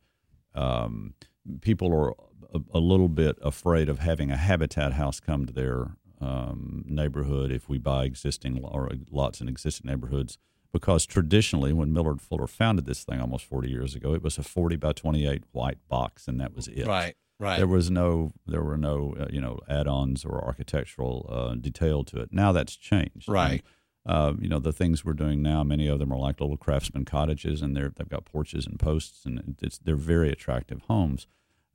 [0.54, 1.14] um,
[1.60, 2.10] people are
[2.52, 7.50] a, a little bit afraid of having a Habitat house come to their um, neighborhood
[7.50, 10.38] if we buy existing or lots in existing neighborhoods.
[10.72, 14.42] Because traditionally, when Millard Fuller founded this thing almost 40 years ago, it was a
[14.42, 16.86] 40 by 28 white box, and that was it.
[16.86, 17.14] Right.
[17.38, 17.58] Right.
[17.58, 22.20] There was no, there were no, uh, you know, add-ons or architectural uh, detail to
[22.20, 22.32] it.
[22.32, 23.28] Now that's changed.
[23.28, 23.52] Right.
[23.52, 23.62] And,
[24.06, 27.04] uh, you know, the things we're doing now, many of them are like little craftsman
[27.04, 31.26] cottages, and they're they've got porches and posts, and they're very attractive homes.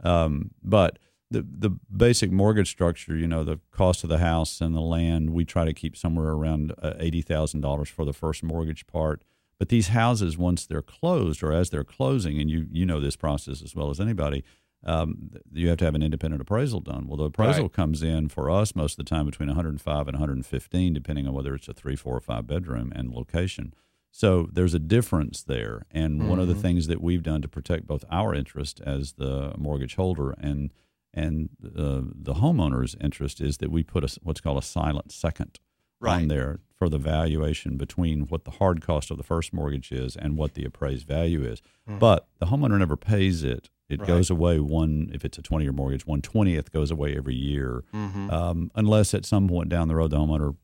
[0.03, 0.99] Um, but
[1.31, 5.31] the the basic mortgage structure, you know, the cost of the house and the land,
[5.31, 9.23] we try to keep somewhere around uh, eighty thousand dollars for the first mortgage part.
[9.57, 13.15] But these houses, once they're closed or as they're closing, and you you know this
[13.15, 14.43] process as well as anybody,
[14.85, 17.07] um, you have to have an independent appraisal done.
[17.07, 17.73] Well, the appraisal Right.
[17.73, 21.53] comes in for us most of the time between 105 and 115, depending on whether
[21.53, 23.73] it's a three, four, or five bedroom and location.
[24.11, 25.85] So there's a difference there.
[25.91, 29.53] And one of the things that we've done to protect both our interest as the
[29.57, 30.71] mortgage holder and
[31.13, 35.59] and uh, the homeowner's interest is that we put a, what's called a silent second
[35.99, 36.21] Right.
[36.21, 40.15] on there for the valuation between what the hard cost of the first mortgage is
[40.15, 41.61] and what the appraised value is.
[41.87, 43.69] But the homeowner never pays it.
[43.89, 44.07] It Right.
[44.07, 47.83] goes away one if it's a twenty year mortgage, one twentieth goes away every year,
[47.93, 48.29] Mm-hmm.
[48.29, 50.55] um, unless at some point down the road the homeowner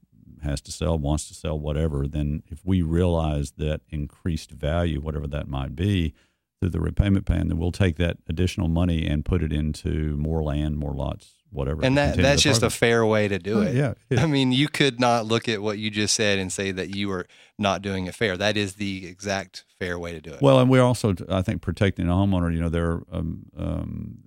[0.43, 2.07] has to sell, wants to sell, whatever.
[2.07, 6.13] Then if we realize that increased value, whatever that might be,
[6.61, 10.43] through the repayment plan, then we'll take that additional money and put it into more
[10.43, 11.83] land, more lots, whatever.
[11.83, 13.75] and that that's just a fair way to do Oh, it.
[13.75, 14.19] yeah, is.
[14.19, 17.07] I mean, you could not look at what you just said and say that you
[17.07, 17.25] were
[17.57, 18.35] not doing it fair.
[18.37, 20.41] That is the exact fair way to do it.
[20.41, 22.53] Well, and we're also, I think, protecting the homeowner.
[22.53, 24.17] You know, they're um, um,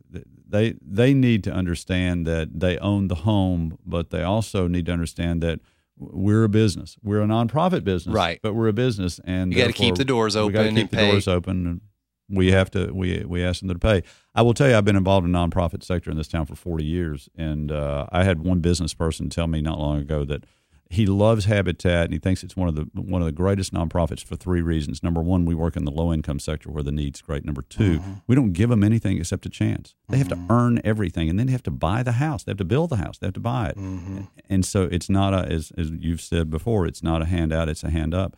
[0.49, 4.93] they they need to understand that they own the home, but they also need to
[4.93, 5.61] understand that
[5.99, 6.97] we're a business.
[7.03, 8.39] We're a nonprofit business, Right.
[8.41, 10.91] But we're a business, and You gotta keep the doors We got to open keep
[10.91, 11.11] the pay.
[11.11, 11.67] doors open.
[11.67, 11.81] And
[12.29, 12.93] we have to.
[12.93, 14.03] We we ask them to pay.
[14.35, 16.55] I will tell you, I've been involved in the nonprofit sector in this town for
[16.55, 20.45] forty years, and uh, I had one business person tell me not long ago that
[20.91, 24.25] he loves Habitat and he thinks it's one of the one of the greatest nonprofits
[24.25, 25.03] for three reasons.
[25.03, 27.45] Number one, we work in the low income sector where the need's great.
[27.45, 28.13] Number 2 mm-hmm.
[28.27, 29.95] we don't give them anything except a chance.
[30.09, 30.53] They have to mm-hmm.
[30.53, 32.45] earn everything, and then they have to buy the house.
[32.45, 33.19] They have to build the house.
[33.19, 34.23] They have to buy it, mm-hmm.
[34.49, 36.87] and so it's not a as as you've said before.
[36.87, 37.69] It's not a handout.
[37.69, 38.37] It's a hand up.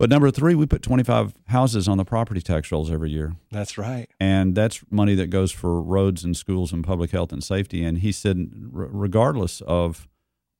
[0.00, 3.34] But number three, we put twenty five houses on the property tax rolls every year
[3.50, 4.08] that's right.
[4.18, 7.84] and that's money that goes for roads and schools and public health and safety.
[7.84, 10.08] And he said, regardless of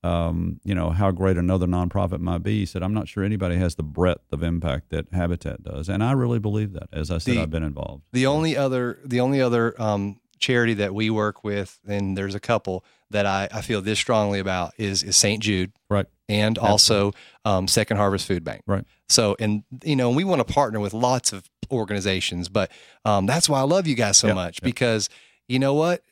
[0.03, 3.57] um, you know how great another nonprofit might be, he said, I'm not sure anybody
[3.57, 6.89] has the breadth of impact that Habitat does, and I really believe that.
[6.93, 8.05] As I said, The- I've been involved.
[8.13, 12.41] The only other the only other um, charity that we work with, and there's a
[12.41, 15.43] couple that I, I feel this strongly about is is St.
[15.43, 17.13] Jude Right, and also
[17.45, 18.63] um, Second Harvest Food Bank.
[18.67, 18.85] right.
[19.09, 22.71] So, and you know, we want to partner with lots of organizations, but
[23.05, 25.09] um, that's why I love you guys so Yep, much because
[25.49, 26.03] you know what?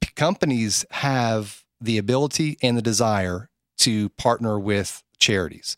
[0.00, 5.76] P- Companies have the ability and the desire to partner with charities.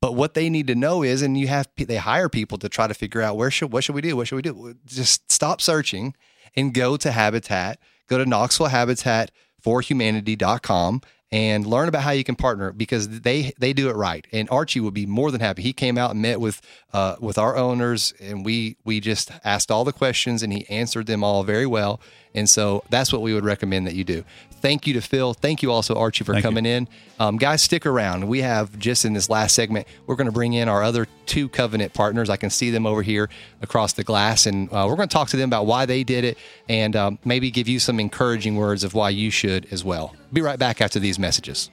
[0.00, 2.86] But what they need to know is, and you have they hire people to try
[2.86, 4.16] to figure out where should what should we do?
[4.16, 4.74] What should we do?
[4.86, 6.14] Just stop searching
[6.56, 7.78] and go to Habitat.
[8.08, 13.52] Go to Knoxville Habitat for Humanity.com and learn about how you can partner because they
[13.58, 14.26] they do it right.
[14.32, 15.62] And Archie would be more than happy.
[15.62, 16.60] He came out and met with
[16.92, 21.06] uh, with our owners, and we we just asked all the questions, and he answered
[21.06, 22.00] them all very well.
[22.38, 24.24] And so that's what we would recommend that you do.
[24.60, 25.34] Thank you to Phil.
[25.34, 26.88] Thank you also, Archie, for Thank coming in.
[27.20, 28.26] Um, guys, stick around.
[28.26, 31.48] We have just in this last segment, we're going to bring in our other two
[31.48, 32.28] covenant partners.
[32.28, 33.28] I can see them over here
[33.62, 36.24] across the glass, and uh, we're going to talk to them about why they did
[36.24, 40.14] it and um, maybe give you some encouraging words of why you should as well.
[40.32, 41.70] Be right back after these messages.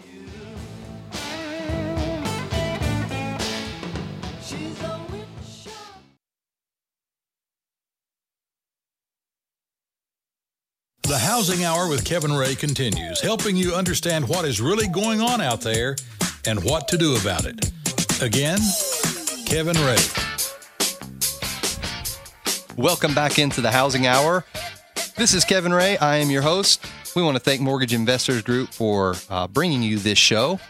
[11.36, 15.60] Housing Hour with Kevin Ray continues, helping you understand what is really going on out
[15.60, 15.98] there
[16.48, 17.74] and what to do about it.
[18.21, 18.58] Again,
[19.45, 19.98] Kevin Ray.
[22.78, 24.45] Welcome back into the Housing Hour.
[25.17, 25.98] This is Kevin Ray.
[25.98, 26.86] I am your host.
[27.17, 30.62] We want to thank Mortgage Investors Group for uh, bringing you this show.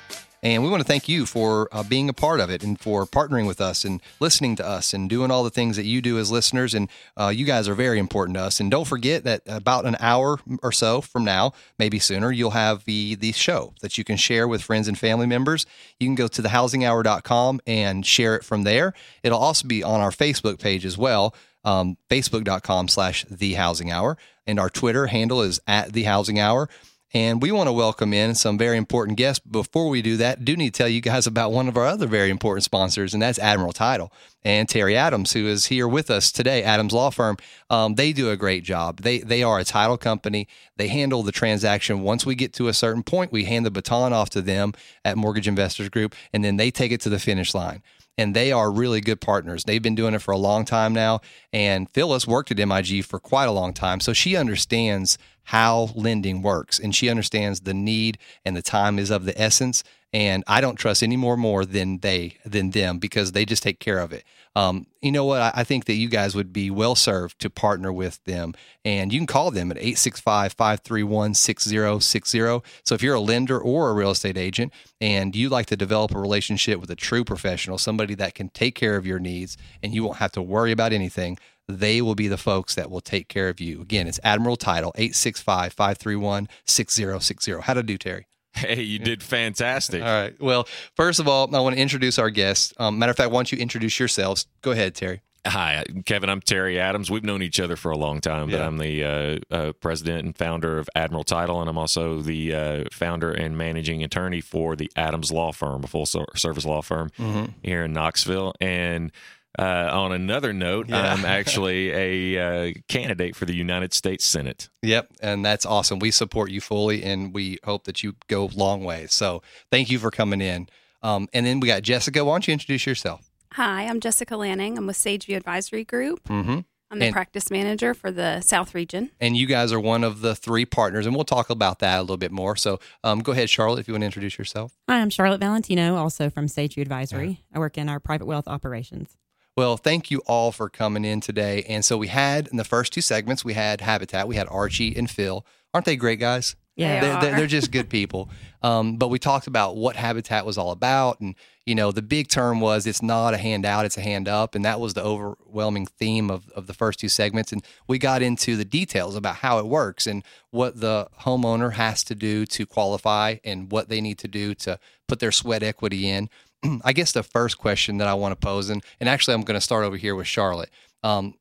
[0.44, 3.06] And we want to thank you for uh, being a part of it and for
[3.06, 6.20] partnering with us and listening to us and doing all the things that you do
[6.20, 6.74] as listeners.
[6.74, 8.60] And uh, you guys are very important to us.
[8.60, 12.86] And don't forget that about an hour or so from now, maybe sooner, you'll have
[12.86, 15.66] the, the show that you can share with friends and family members.
[16.00, 18.94] You can go to thehousinghour.com and share it from there.
[19.24, 21.36] It'll also be on our Facebook page as well.
[21.64, 26.70] Um, facebook.com slash the housing hour and our twitter handle is at the housing hour
[27.16, 29.40] and we want to welcome in some very important guests.
[29.40, 32.08] Before we do that, do need to tell you guys about one of our other
[32.08, 34.12] very important sponsors, and that's Admiral Title
[34.46, 36.64] and Terry Adams, who is here with us today.
[36.64, 37.36] Adams Law Firm.
[37.70, 39.02] Um, they do a great job.
[39.02, 40.48] They they are a title company.
[40.78, 42.02] They handle the transaction.
[42.02, 45.18] Once we get to a certain point, we hand the baton off to them at
[45.18, 47.82] Mortgage Investors Group, and then they take it to the finish line
[48.18, 49.64] and they are really good partners.
[49.64, 51.20] They've been doing it for a long time now.
[51.52, 54.00] And Phyllis worked at MIG for quite a long time.
[54.00, 59.12] So she understands how lending works and she understands the need and the time is
[59.12, 59.84] of the essence
[60.16, 63.80] and i don't trust any more more than they than them because they just take
[63.80, 64.24] care of it
[64.58, 67.50] um, you know what I, I, think that you guys would be well served to
[67.50, 68.54] partner with them
[68.86, 74.12] and you can call them at 865-531-6060 so if you're a lender or a real
[74.12, 78.34] estate agent and you like to develop a relationship with a true professional somebody that
[78.34, 82.02] can take care of your needs and you won't have to worry about anything they
[82.02, 83.82] will be the folks that will take care of you.
[83.82, 87.62] Again, it's Admiral Title, 865 531 6060.
[87.62, 88.28] How to do, Terry?
[88.56, 90.02] Hey, you did fantastic.
[90.02, 90.40] All right.
[90.42, 92.74] Well, first of all, I want to introduce our guests.
[92.78, 94.48] Um, matter of fact, why don't you introduce yourselves?
[94.62, 95.22] Go ahead, Terry.
[95.48, 96.28] Hi, Kevin.
[96.32, 97.12] I'm Terry Adams.
[97.12, 98.66] We've known each other for a long time, but Yeah.
[98.66, 102.84] I'm the uh, uh, president and founder of Admiral Title, and I'm also the uh,
[102.92, 107.46] founder and managing attorney for the Adams Law Firm, a full service law firm Mm-hmm.
[107.62, 108.56] here in Knoxville.
[108.60, 109.12] And
[109.58, 111.14] uh, on another note, Yeah.
[111.14, 114.70] I'm actually a uh, candidate for the United States Senate.
[114.82, 116.00] Yep, and that's awesome.
[116.00, 119.14] We support you fully, and we hope that you go long ways.
[119.14, 119.42] So,
[119.72, 120.68] thank you for coming in.
[121.02, 122.24] Um, and then we got Jessica.
[122.26, 123.30] Why don't you introduce yourself?
[123.54, 124.78] Hi, I'm Jessica Lanning.
[124.78, 126.24] I'm with Sageview Advisory Group.
[126.28, 126.60] Mm-hmm.
[126.92, 129.10] I'm the And- practice manager for the South region.
[129.20, 132.02] And you guys are one of the three partners, and we'll talk about that a
[132.02, 132.56] little bit more.
[132.56, 134.74] So, um, go ahead, Charlotte, if you want to introduce yourself.
[134.90, 137.44] Hi, I'm Charlotte Valentino, also from Sageview Advisory.
[137.54, 139.18] I work in our private wealth operations.
[139.58, 141.64] Well, thank you all for coming in today.
[141.70, 144.96] And so we had in the first two segments, we had Habitat, we had Archie
[144.96, 145.46] and Phil.
[145.74, 146.58] Aren't they great guys?
[146.76, 147.00] Yeah.
[147.00, 147.38] They They're, they're, are.
[147.38, 148.30] they're just good people.
[148.62, 151.22] Um, but we talked about what Habitat was all about.
[151.22, 154.56] And, you know, the big term was it's not a handout, it's a hand up.
[154.56, 157.54] And that was the overwhelming theme of, of the first two segments.
[157.54, 162.04] And we got into the details about how it works and what the homeowner has
[162.06, 166.10] to do to qualify and what they need to do to put their sweat equity
[166.10, 166.30] in.
[166.84, 169.58] I guess the first question that I want to pose, and, and actually I'm going
[169.58, 170.70] to start over here with Charlotte.
[171.04, 171.36] Um,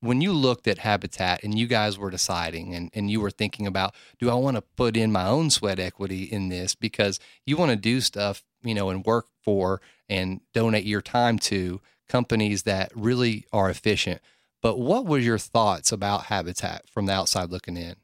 [0.00, 3.66] when you looked at Habitat and you guys were deciding and, and you were thinking
[3.66, 6.74] about, do I want to put in my own sweat equity in this?
[6.74, 11.38] Because you want to do stuff, you know, and work for and donate your time
[11.38, 14.20] to companies that really are efficient.
[14.62, 17.96] But what were your thoughts about Habitat from the outside looking in?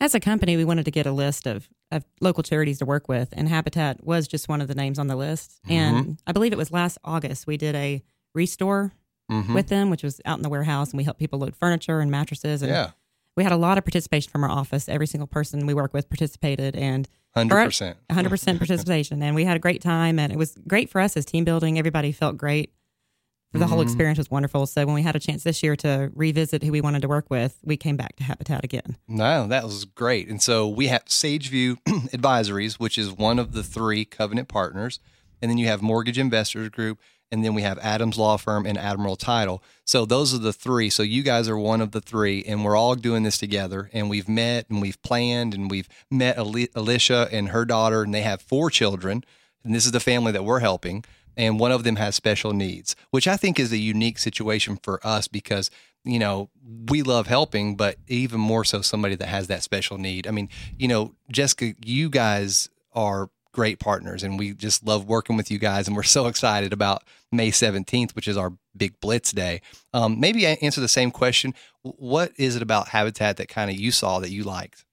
[0.00, 3.08] As a company, we wanted to get a list of, of local charities to work
[3.08, 5.60] with, and Habitat was just one of the names on the list.
[5.66, 5.72] Mm-hmm.
[5.72, 8.02] And I believe it was last August we did a
[8.34, 8.92] restore
[9.30, 9.52] Mm-hmm.
[9.52, 12.10] with them, which was out in the warehouse, and we helped people load furniture and
[12.10, 12.62] mattresses.
[12.62, 12.92] And Yeah,
[13.36, 14.88] we had a lot of participation from our office.
[14.88, 17.94] Every single person we work with participated, and 100%.
[18.10, 19.22] 100% participation.
[19.22, 21.78] And we had a great time, and it was great for us as team building.
[21.78, 22.72] Everybody felt great.
[23.52, 23.82] The whole Mhm.
[23.84, 24.66] experience was wonderful.
[24.66, 27.30] So when we had a chance this year to revisit who we wanted to work
[27.30, 28.96] with, we came back to Habitat again.
[29.08, 30.28] No, that was great.
[30.28, 31.76] And so we have Sageview
[32.12, 35.00] Advisories, which is one of the three covenant partners.
[35.40, 36.98] And then you have Mortgage Investors Group.
[37.30, 39.62] And then we have Adams Law Firm and Admiral Title.
[39.84, 40.88] So those are the three.
[40.88, 42.42] So you guys are one of the three.
[42.44, 43.90] And we're all doing this together.
[43.92, 48.02] And we've met and we've planned and we've met Alicia and her daughter.
[48.02, 49.24] And they have four children.
[49.62, 51.04] And this is the family that we're helping.
[51.38, 55.00] And one of them has special needs, which I think is a unique situation for
[55.06, 55.70] us because
[56.04, 56.48] you know,
[56.88, 60.26] we love helping, but even more so somebody that has that special need.
[60.26, 65.36] I mean, you know, Jessica, you guys are great partners and we just love working
[65.36, 69.32] with you guys and we're so excited about May 17th, which is our big blitz
[69.32, 69.60] day.
[69.92, 71.54] Um, maybe answer the same question.
[71.82, 74.84] What is it about Habitat that kind of you saw that you liked?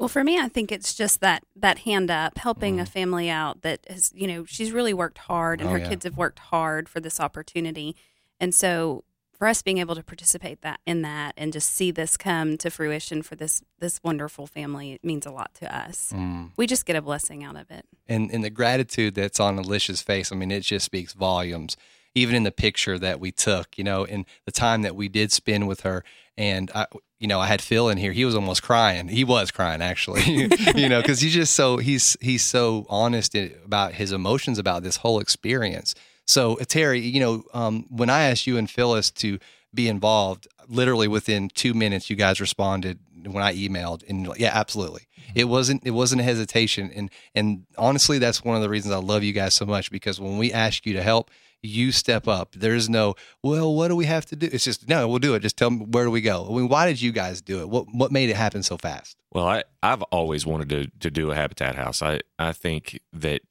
[0.00, 2.80] Well, for me, I think it's just that that hand up, helping mm.
[2.80, 5.90] a family out that has, you know, she's really worked hard and oh, her yeah.
[5.90, 7.94] kids have worked hard for this opportunity.
[8.40, 12.16] And so for us being able to participate that in that and just see this
[12.16, 16.50] come to fruition for this this wonderful family it means a lot to us mm.
[16.58, 20.02] we just get a blessing out of it and and the gratitude that's on alicia's
[20.02, 21.78] face i mean it just speaks volumes
[22.14, 25.32] even in the picture that we took you know in the time that we did
[25.32, 26.04] spend with her
[26.40, 26.86] and I,
[27.18, 28.12] you know, I had Phil in here.
[28.12, 29.08] He was almost crying.
[29.08, 30.22] He was crying actually,
[30.74, 34.96] you know, because he's just so he's he's so honest about his emotions about this
[34.96, 35.94] whole experience.
[36.26, 39.38] So, uh, Terry, you know, um, when I asked you and Phyllis to
[39.74, 45.02] be involved, literally within two minutes, you guys responded when I emailed, and yeah, absolutely.
[45.34, 48.98] It wasn't it wasn't a hesitation, and and honestly, that's one of the reasons I
[48.98, 51.30] love you guys so much because when we ask you to help,
[51.62, 52.52] you step up.
[52.56, 54.48] There's no, well, what do we have to do?
[54.50, 55.40] It's just no, we'll do it.
[55.40, 56.46] Just tell me where do we go.
[56.48, 57.68] I mean, why did you guys do it?
[57.68, 59.16] What what made it happen so fast?
[59.32, 62.02] Well, I I've always wanted to to do a habitat house.
[62.02, 63.42] I I think that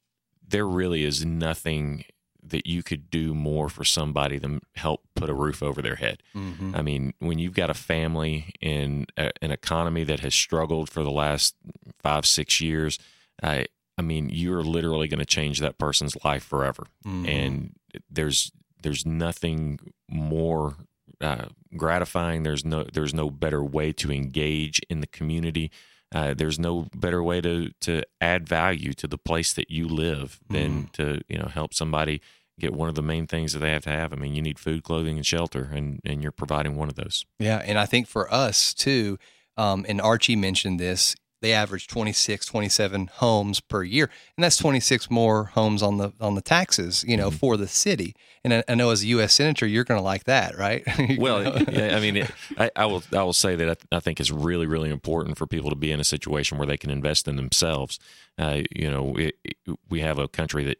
[0.46, 2.04] there really is nothing
[2.42, 6.22] that you could do more for somebody than help put a roof over their head.
[6.34, 6.74] Mm-hmm.
[6.74, 11.04] I mean, when you've got a family in a, an economy that has struggled for
[11.04, 11.54] the last
[11.98, 12.98] five, six years,
[13.42, 13.66] I,
[14.00, 16.86] I mean, you're literally going to change that person's life forever.
[17.06, 17.26] Mm-hmm.
[17.28, 17.76] And
[18.10, 18.50] there's
[18.82, 19.78] there's nothing
[20.08, 20.76] more
[21.20, 22.42] uh, gratifying.
[22.42, 25.70] There's no there's no better way to engage in the community.
[26.14, 30.40] Uh, there's no better way to to add value to the place that you live
[30.48, 30.92] than mm.
[30.92, 32.22] to you know help somebody
[32.58, 34.14] get one of the main things that they have to have.
[34.14, 37.26] I mean, you need food, clothing, and shelter, and and you're providing one of those.
[37.38, 39.18] Yeah, and I think for us too,
[39.58, 41.16] um, and Archie mentioned this.
[41.40, 46.34] They average 26, 27 homes per year, and that's 26 more homes on the on
[46.34, 47.36] the taxes, you know, mm-hmm.
[47.36, 48.14] for the city.
[48.44, 49.34] And I, I, know as a U.S.
[49.34, 50.82] senator, you're going to like that, right?
[51.18, 54.00] well, yeah, I mean, it, I, I, will I will say that I, th- I,
[54.00, 56.90] think it's really really important for people to be in a situation where they can
[56.90, 57.98] invest in themselves.
[58.38, 59.36] Uh, you know, it,
[59.88, 60.78] we have a country that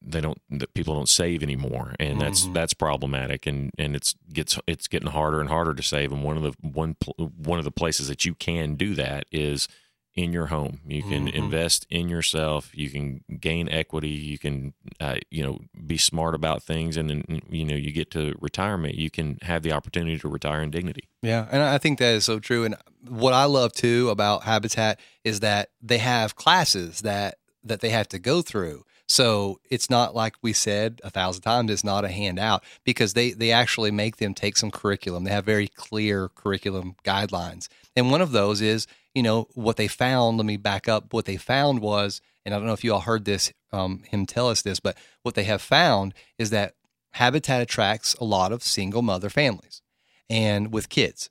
[0.00, 2.54] they don't that people don't save anymore and that's mm-hmm.
[2.54, 6.36] that's problematic and and it's gets it's getting harder and harder to save and one
[6.36, 9.68] of the one one of the places that you can do that is
[10.16, 10.80] in your home.
[10.86, 11.36] You can mm-hmm.
[11.36, 12.70] invest in yourself.
[12.74, 14.08] You can gain equity.
[14.08, 16.96] You can uh, you know be smart about things.
[16.96, 18.94] And then you know you get to retirement.
[18.94, 21.08] You can have the opportunity to retire in dignity.
[21.22, 22.64] Yeah and i think that is so true.
[22.64, 22.76] And
[23.08, 28.08] what i love too about habitat is that they have classes that that they have
[28.08, 28.84] to go through.
[29.08, 33.30] So it's not like we said a thousand times, it's not a handout because they,
[33.30, 35.24] they actually make them take some curriculum.
[35.24, 37.68] They have very clear curriculum guidelines.
[37.94, 38.86] And one of those is,
[39.16, 41.14] you know, what they found, let me back up.
[41.14, 44.26] What they found was, and I don't know if you all heard this, um, him
[44.26, 46.74] tell us this, but what they have found is that
[47.12, 49.80] Habitat attracts a lot of single mother families
[50.28, 51.30] and with kids.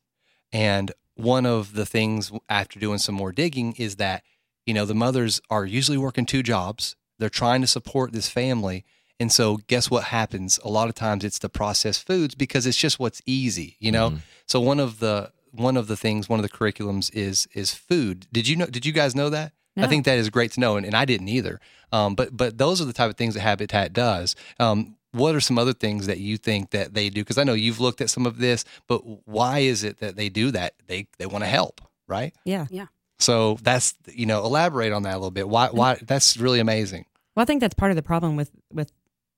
[0.51, 4.23] And one of the things after doing some more digging is that,
[4.65, 8.83] you know, the mothers are usually working two jobs they're trying to support this family.
[9.19, 10.59] And so, guess what happens?
[10.63, 14.09] A lot of times, it's the processed foods because it's just what's easy, you know.
[14.09, 14.19] Mm-hmm.
[14.47, 18.27] So one of the one of the things, one of the curriculums is is food.
[18.31, 18.65] Did you know?
[18.65, 19.53] Did you guys know that?
[19.75, 19.83] No.
[19.83, 21.59] I think that is great to know, and, and I didn't either.
[21.91, 24.35] Um, but but those are the type of things that Habitat does.
[24.59, 27.21] Um, what are some other things that you think that they do?
[27.21, 30.29] Because I know you've looked at some of this, but why is it that they
[30.29, 30.73] do that?
[30.87, 32.33] They they want to help, right?
[32.43, 32.87] Yeah, yeah.
[33.19, 35.47] So that's you know elaborate on that a little bit.
[35.47, 37.05] Why why that's really amazing.
[37.35, 38.91] Well, I think that's part of the problem with with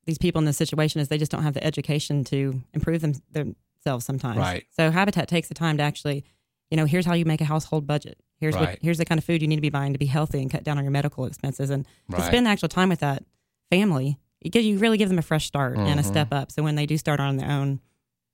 [0.05, 3.55] these people in this situation is they just don't have the education to improve them
[3.88, 4.38] themselves sometimes.
[4.38, 4.65] Right.
[4.71, 6.25] So Habitat takes the time to actually,
[6.69, 8.19] you know, here's how you make a household budget.
[8.39, 8.69] Here's right.
[8.69, 10.51] what here's the kind of food you need to be buying to be healthy and
[10.51, 12.19] cut down on your medical expenses and right.
[12.19, 13.23] to spend the actual time with that
[13.71, 14.17] family.
[14.41, 15.88] You, give, you really give them a fresh start mm-hmm.
[15.88, 16.11] and a mm-hmm.
[16.11, 16.51] step up.
[16.51, 17.79] So when they do start on their own,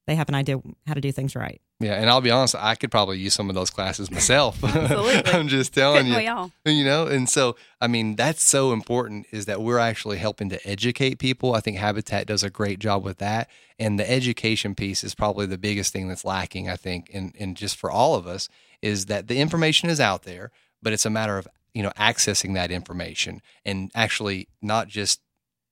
[0.06, 1.62] they have an idea how to do things right.
[1.80, 4.58] Yeah, and I'll be honest, I could probably use some of those classes myself.
[4.64, 6.18] I'm just telling you.
[6.66, 10.68] You know, and so I mean that's so important is that we're actually helping to
[10.68, 11.56] educate people.
[11.56, 15.46] I think Habitat does a great job with that, and the education piece is probably
[15.46, 16.70] the biggest thing that's lacking.
[16.70, 18.50] I think, and and just for all of us
[18.82, 20.52] is that the information is out there,
[20.82, 25.22] but it's a matter of you know accessing that information and actually not just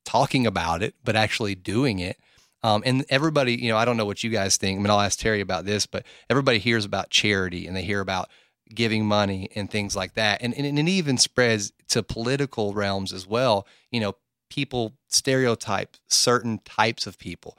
[0.04, 2.18] talking about it, but actually doing it
[2.64, 4.78] um, and everybody, you know, I don't know what you guys think.
[4.78, 8.02] I mean, I'll ask Terry about this, but everybody hears about charity and they hear
[8.02, 8.30] about
[8.74, 10.42] giving money and things like that.
[10.42, 13.68] And, and, it even spreads to political realms as well.
[13.92, 14.16] You know,
[14.50, 17.58] people stereotype certain types of people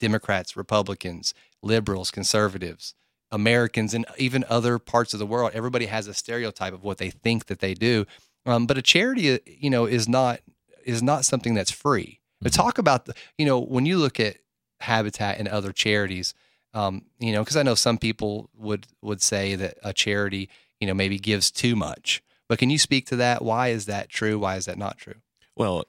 [0.00, 1.32] Democrats, Republicans,
[1.62, 2.94] liberals, conservatives,
[3.30, 5.52] Americans, and even other parts of the world.
[5.54, 8.04] Everybody has a stereotype of what they think that they do.
[8.44, 10.40] Um, but a charity, you know, is not
[10.84, 12.20] is not something that's free.
[12.44, 14.36] But talk about the, you know, when you look at
[14.80, 16.34] Habitat and other charities,
[16.74, 20.86] um, you know, because I know some people would would say that a charity, you
[20.86, 22.22] know, maybe gives too much.
[22.48, 23.42] But can you speak to that?
[23.42, 24.38] Why is that true?
[24.38, 25.14] Why is that not true?
[25.56, 25.84] Well,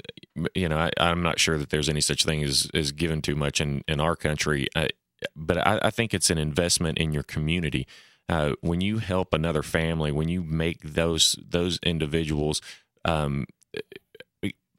[0.54, 3.36] you know, I, am not sure that there's any such thing as, as given too
[3.36, 4.90] much in, in our country, uh,
[5.36, 7.88] but I, I, think it's an investment in your community.
[8.30, 12.62] Uh, when you help another family, when you make those those individuals
[13.06, 13.48] um,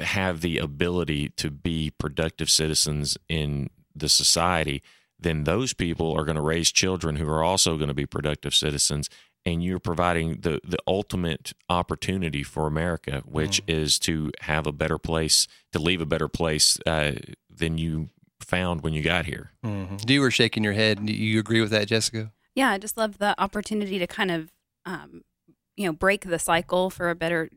[0.01, 4.83] have the ability to be productive citizens in the society,
[5.19, 8.55] then those people are going to raise children who are also going to be productive
[8.55, 9.09] citizens
[9.47, 13.75] and you're providing the the ultimate opportunity for America, which mm.
[13.75, 17.13] is to have a better place, to leave a better place uh,
[17.49, 18.09] than you
[18.41, 19.53] found when you got here.
[19.65, 19.97] Mm-hmm.
[20.09, 21.07] You were shaking your head.
[21.07, 22.33] Do you agree with that, Jessica?
[22.55, 24.53] Yeah, I just love the opportunity to kind of,
[24.85, 25.23] um,
[25.77, 27.51] you know, break the cycle for a better,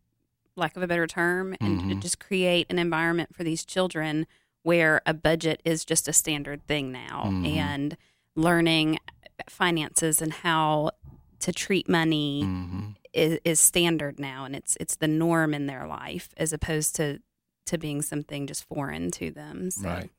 [0.59, 1.99] lack of a better term, and mm-hmm.
[1.99, 4.27] just create an environment for these children
[4.63, 7.45] where a budget is just a standard thing now, mm-hmm.
[7.45, 7.97] and
[8.35, 8.99] learning
[9.47, 10.91] finances and how
[11.39, 12.89] to treat money mm-hmm.
[13.13, 17.19] is, is standard now, and it's it's the norm in their life as opposed to
[17.65, 19.71] to being something just foreign to them.
[19.71, 19.87] So.
[19.87, 20.09] Right.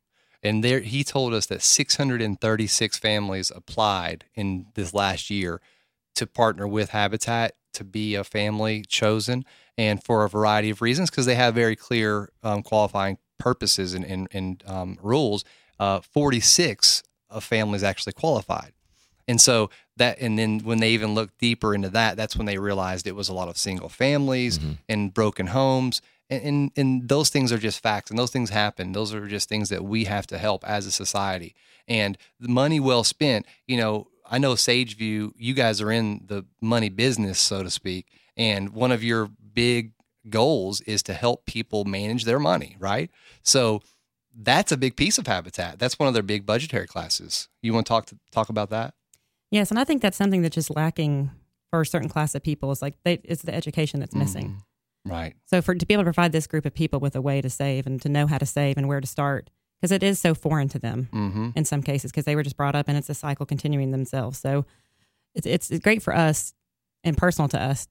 [0.43, 5.61] And there, he told us that 636 families applied in this last year
[6.14, 9.45] to partner with Habitat to be a family chosen,
[9.77, 14.05] and for a variety of reasons, because they have very clear um, qualifying purposes and,
[14.05, 15.45] and, and um, rules.
[15.79, 18.73] Uh, 46 of families actually qualified.
[19.27, 22.59] And so that, and then when they even looked deeper into that, that's when they
[22.59, 24.73] realized it was a lot of single families mm-hmm.
[24.89, 26.03] and broken homes.
[26.29, 28.93] And, and, and those things are just facts and those things happen.
[28.93, 31.55] Those are just things that we have to help as a society.
[31.87, 36.45] And the money well spent, you know, I know Sageview, you guys are in the
[36.61, 38.07] money business, so to speak.
[38.37, 39.93] And one of your big
[40.28, 43.11] goals is to help people manage their money, right?
[43.43, 43.83] So
[44.35, 45.81] that's a big piece of Habitat.
[45.81, 47.49] That's one of their big budgetary classes.
[47.61, 48.95] You want to talk to talk about that?
[49.51, 51.33] Yes, and I think that's something that's just lacking
[51.70, 52.70] for a certain class of people.
[52.70, 54.47] Is like they, it's the education that's missing.
[54.47, 55.11] Mm-hmm.
[55.11, 55.35] Right.
[55.47, 57.51] So for to be able to provide this group of people with a way to
[57.51, 59.51] save and to know how to save and where to start,
[59.81, 61.51] because it is so foreign to them mm-hmm.
[61.55, 64.39] in some cases, because they were just brought up and it's a cycle continuing themselves.
[64.39, 64.66] So
[65.35, 66.55] it's it's great for us
[67.05, 67.89] and personal to us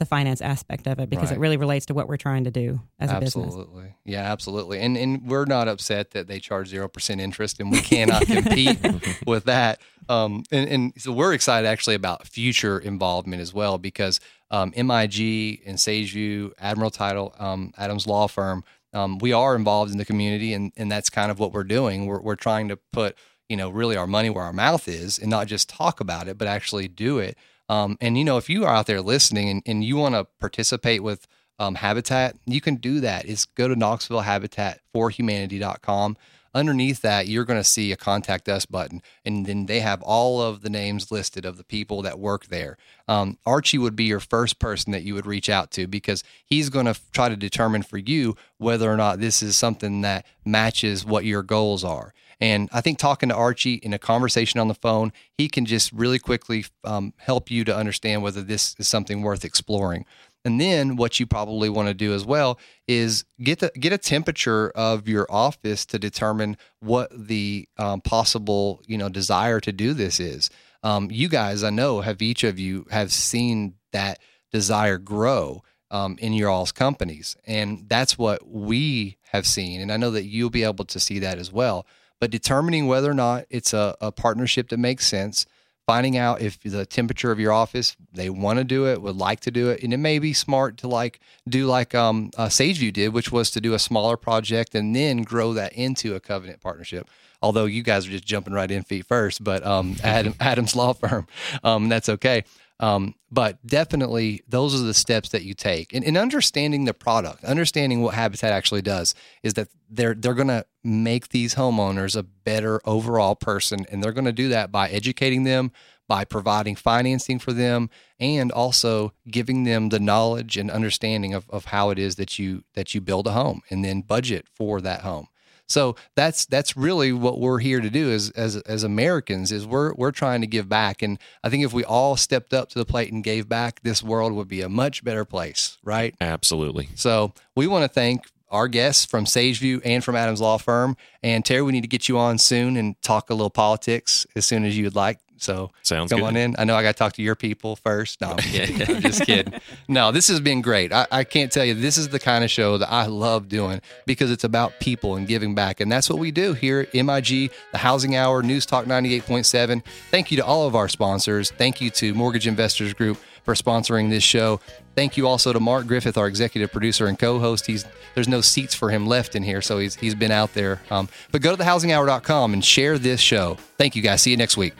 [0.00, 1.36] the finance aspect of it because right.
[1.36, 3.20] it really relates to what we're trying to do as absolutely.
[3.20, 3.46] a business.
[3.46, 3.94] Absolutely.
[4.04, 4.80] Yeah, absolutely.
[4.80, 8.78] And and we're not upset that they charge 0% interest and we cannot compete
[9.26, 9.80] with that.
[10.08, 14.18] Um, and, and, so we're excited actually about future involvement as well because
[14.50, 19.98] um, MIG and Sageview, Admiral Title, um, Adams Law Firm, um, we are involved in
[19.98, 22.06] the community and, and that's kind of what we're doing.
[22.06, 23.16] We're, we're trying to put,
[23.48, 26.38] you know, really our money where our mouth is and not just talk about it,
[26.38, 27.36] but actually do it.
[27.68, 30.26] Um, and you know, if you are out there listening and, and you want to
[30.40, 31.28] participate with
[31.60, 33.26] um, Habitat, you can do that.
[33.26, 36.16] Is go to Knoxville Habitat for Humanity.com.
[36.52, 40.42] Underneath that, you're going to see a contact us button, and then they have all
[40.42, 42.76] of the names listed of the people that work there.
[43.06, 46.68] Um, Archie would be your first person that you would reach out to because he's
[46.68, 51.04] going to try to determine for you whether or not this is something that matches
[51.04, 52.12] what your goals are.
[52.40, 55.92] And I think talking to Archie in a conversation on the phone, he can just
[55.92, 60.06] really quickly um, help you to understand whether this is something worth exploring.
[60.44, 63.98] And then what you probably want to do as well is get the, get a
[63.98, 69.92] temperature of your office to determine what the um, possible you know desire to do
[69.92, 70.50] this is.
[70.82, 74.18] Um, you guys, I know, have each of you have seen that
[74.50, 79.82] desire grow um, in your all's companies, and that's what we have seen.
[79.82, 81.86] And I know that you'll be able to see that as well
[82.20, 85.46] but determining whether or not it's a, a partnership that makes sense
[85.90, 89.40] finding out if the temperature of your office they want to do it would like
[89.40, 91.18] to do it and it may be smart to like
[91.48, 95.22] do like um, uh, sageview did which was to do a smaller project and then
[95.22, 97.08] grow that into a covenant partnership.
[97.42, 100.92] Although you guys are just jumping right in feet first but um, Adam, adam's law
[100.92, 101.26] firm
[101.64, 102.44] um, that's okay
[102.80, 105.92] um, but definitely, those are the steps that you take.
[105.92, 110.48] And in understanding the product, understanding what Habitat actually does, is that they're they're going
[110.48, 114.88] to make these homeowners a better overall person, and they're going to do that by
[114.88, 115.72] educating them,
[116.08, 121.66] by providing financing for them, and also giving them the knowledge and understanding of, of
[121.66, 125.02] how it is that you that you build a home, and then budget for that
[125.02, 125.28] home.
[125.70, 129.94] So that's that's really what we're here to do as as as Americans is we're
[129.94, 132.84] we're trying to give back, and I think if we all stepped up to the
[132.84, 136.14] plate and gave back, this world would be a much better place, right?
[136.20, 136.88] Absolutely.
[136.96, 140.96] So we want to thank our guests from Sageview and from Adams Law Firm.
[141.22, 144.44] And Terry, we need to get you on soon and talk a little politics as
[144.44, 145.20] soon as you would like.
[145.42, 146.26] So Sounds come good.
[146.26, 146.54] on in.
[146.58, 148.20] I know I got to talk to your people first.
[148.20, 148.96] No, I'm kidding.
[148.96, 149.54] I'm just kidding.
[149.88, 150.92] No, this has been great.
[150.92, 153.80] I, I can't tell you, this is the kind of show that I love doing
[154.06, 155.80] because it's about people and giving back.
[155.80, 159.82] And that's what we do here at MIG, the Housing Hour, News Talk 98.7.
[160.10, 161.50] Thank you to all of our sponsors.
[161.50, 164.60] Thank you to Mortgage Investors Group for sponsoring this show.
[164.94, 167.66] Thank you also to Mark Griffith, our executive producer and co-host.
[167.66, 170.82] He's there's no seats for him left in here, so he's he's been out there.
[170.90, 173.56] Um, but go to thehousinghour.com and share this show.
[173.78, 174.20] Thank you guys.
[174.20, 174.74] See you next week.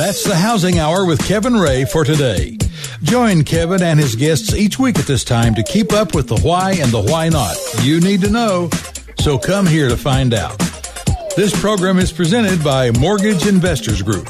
[0.00, 2.56] That's the Housing Hour with Kevin Ray for today.
[3.02, 6.40] Join Kevin and his guests each week at this time to keep up with the
[6.40, 7.54] why and the why not.
[7.82, 8.70] You need to know,
[9.18, 10.58] so come here to find out.
[11.36, 14.26] This program is presented by Mortgage Investors Group.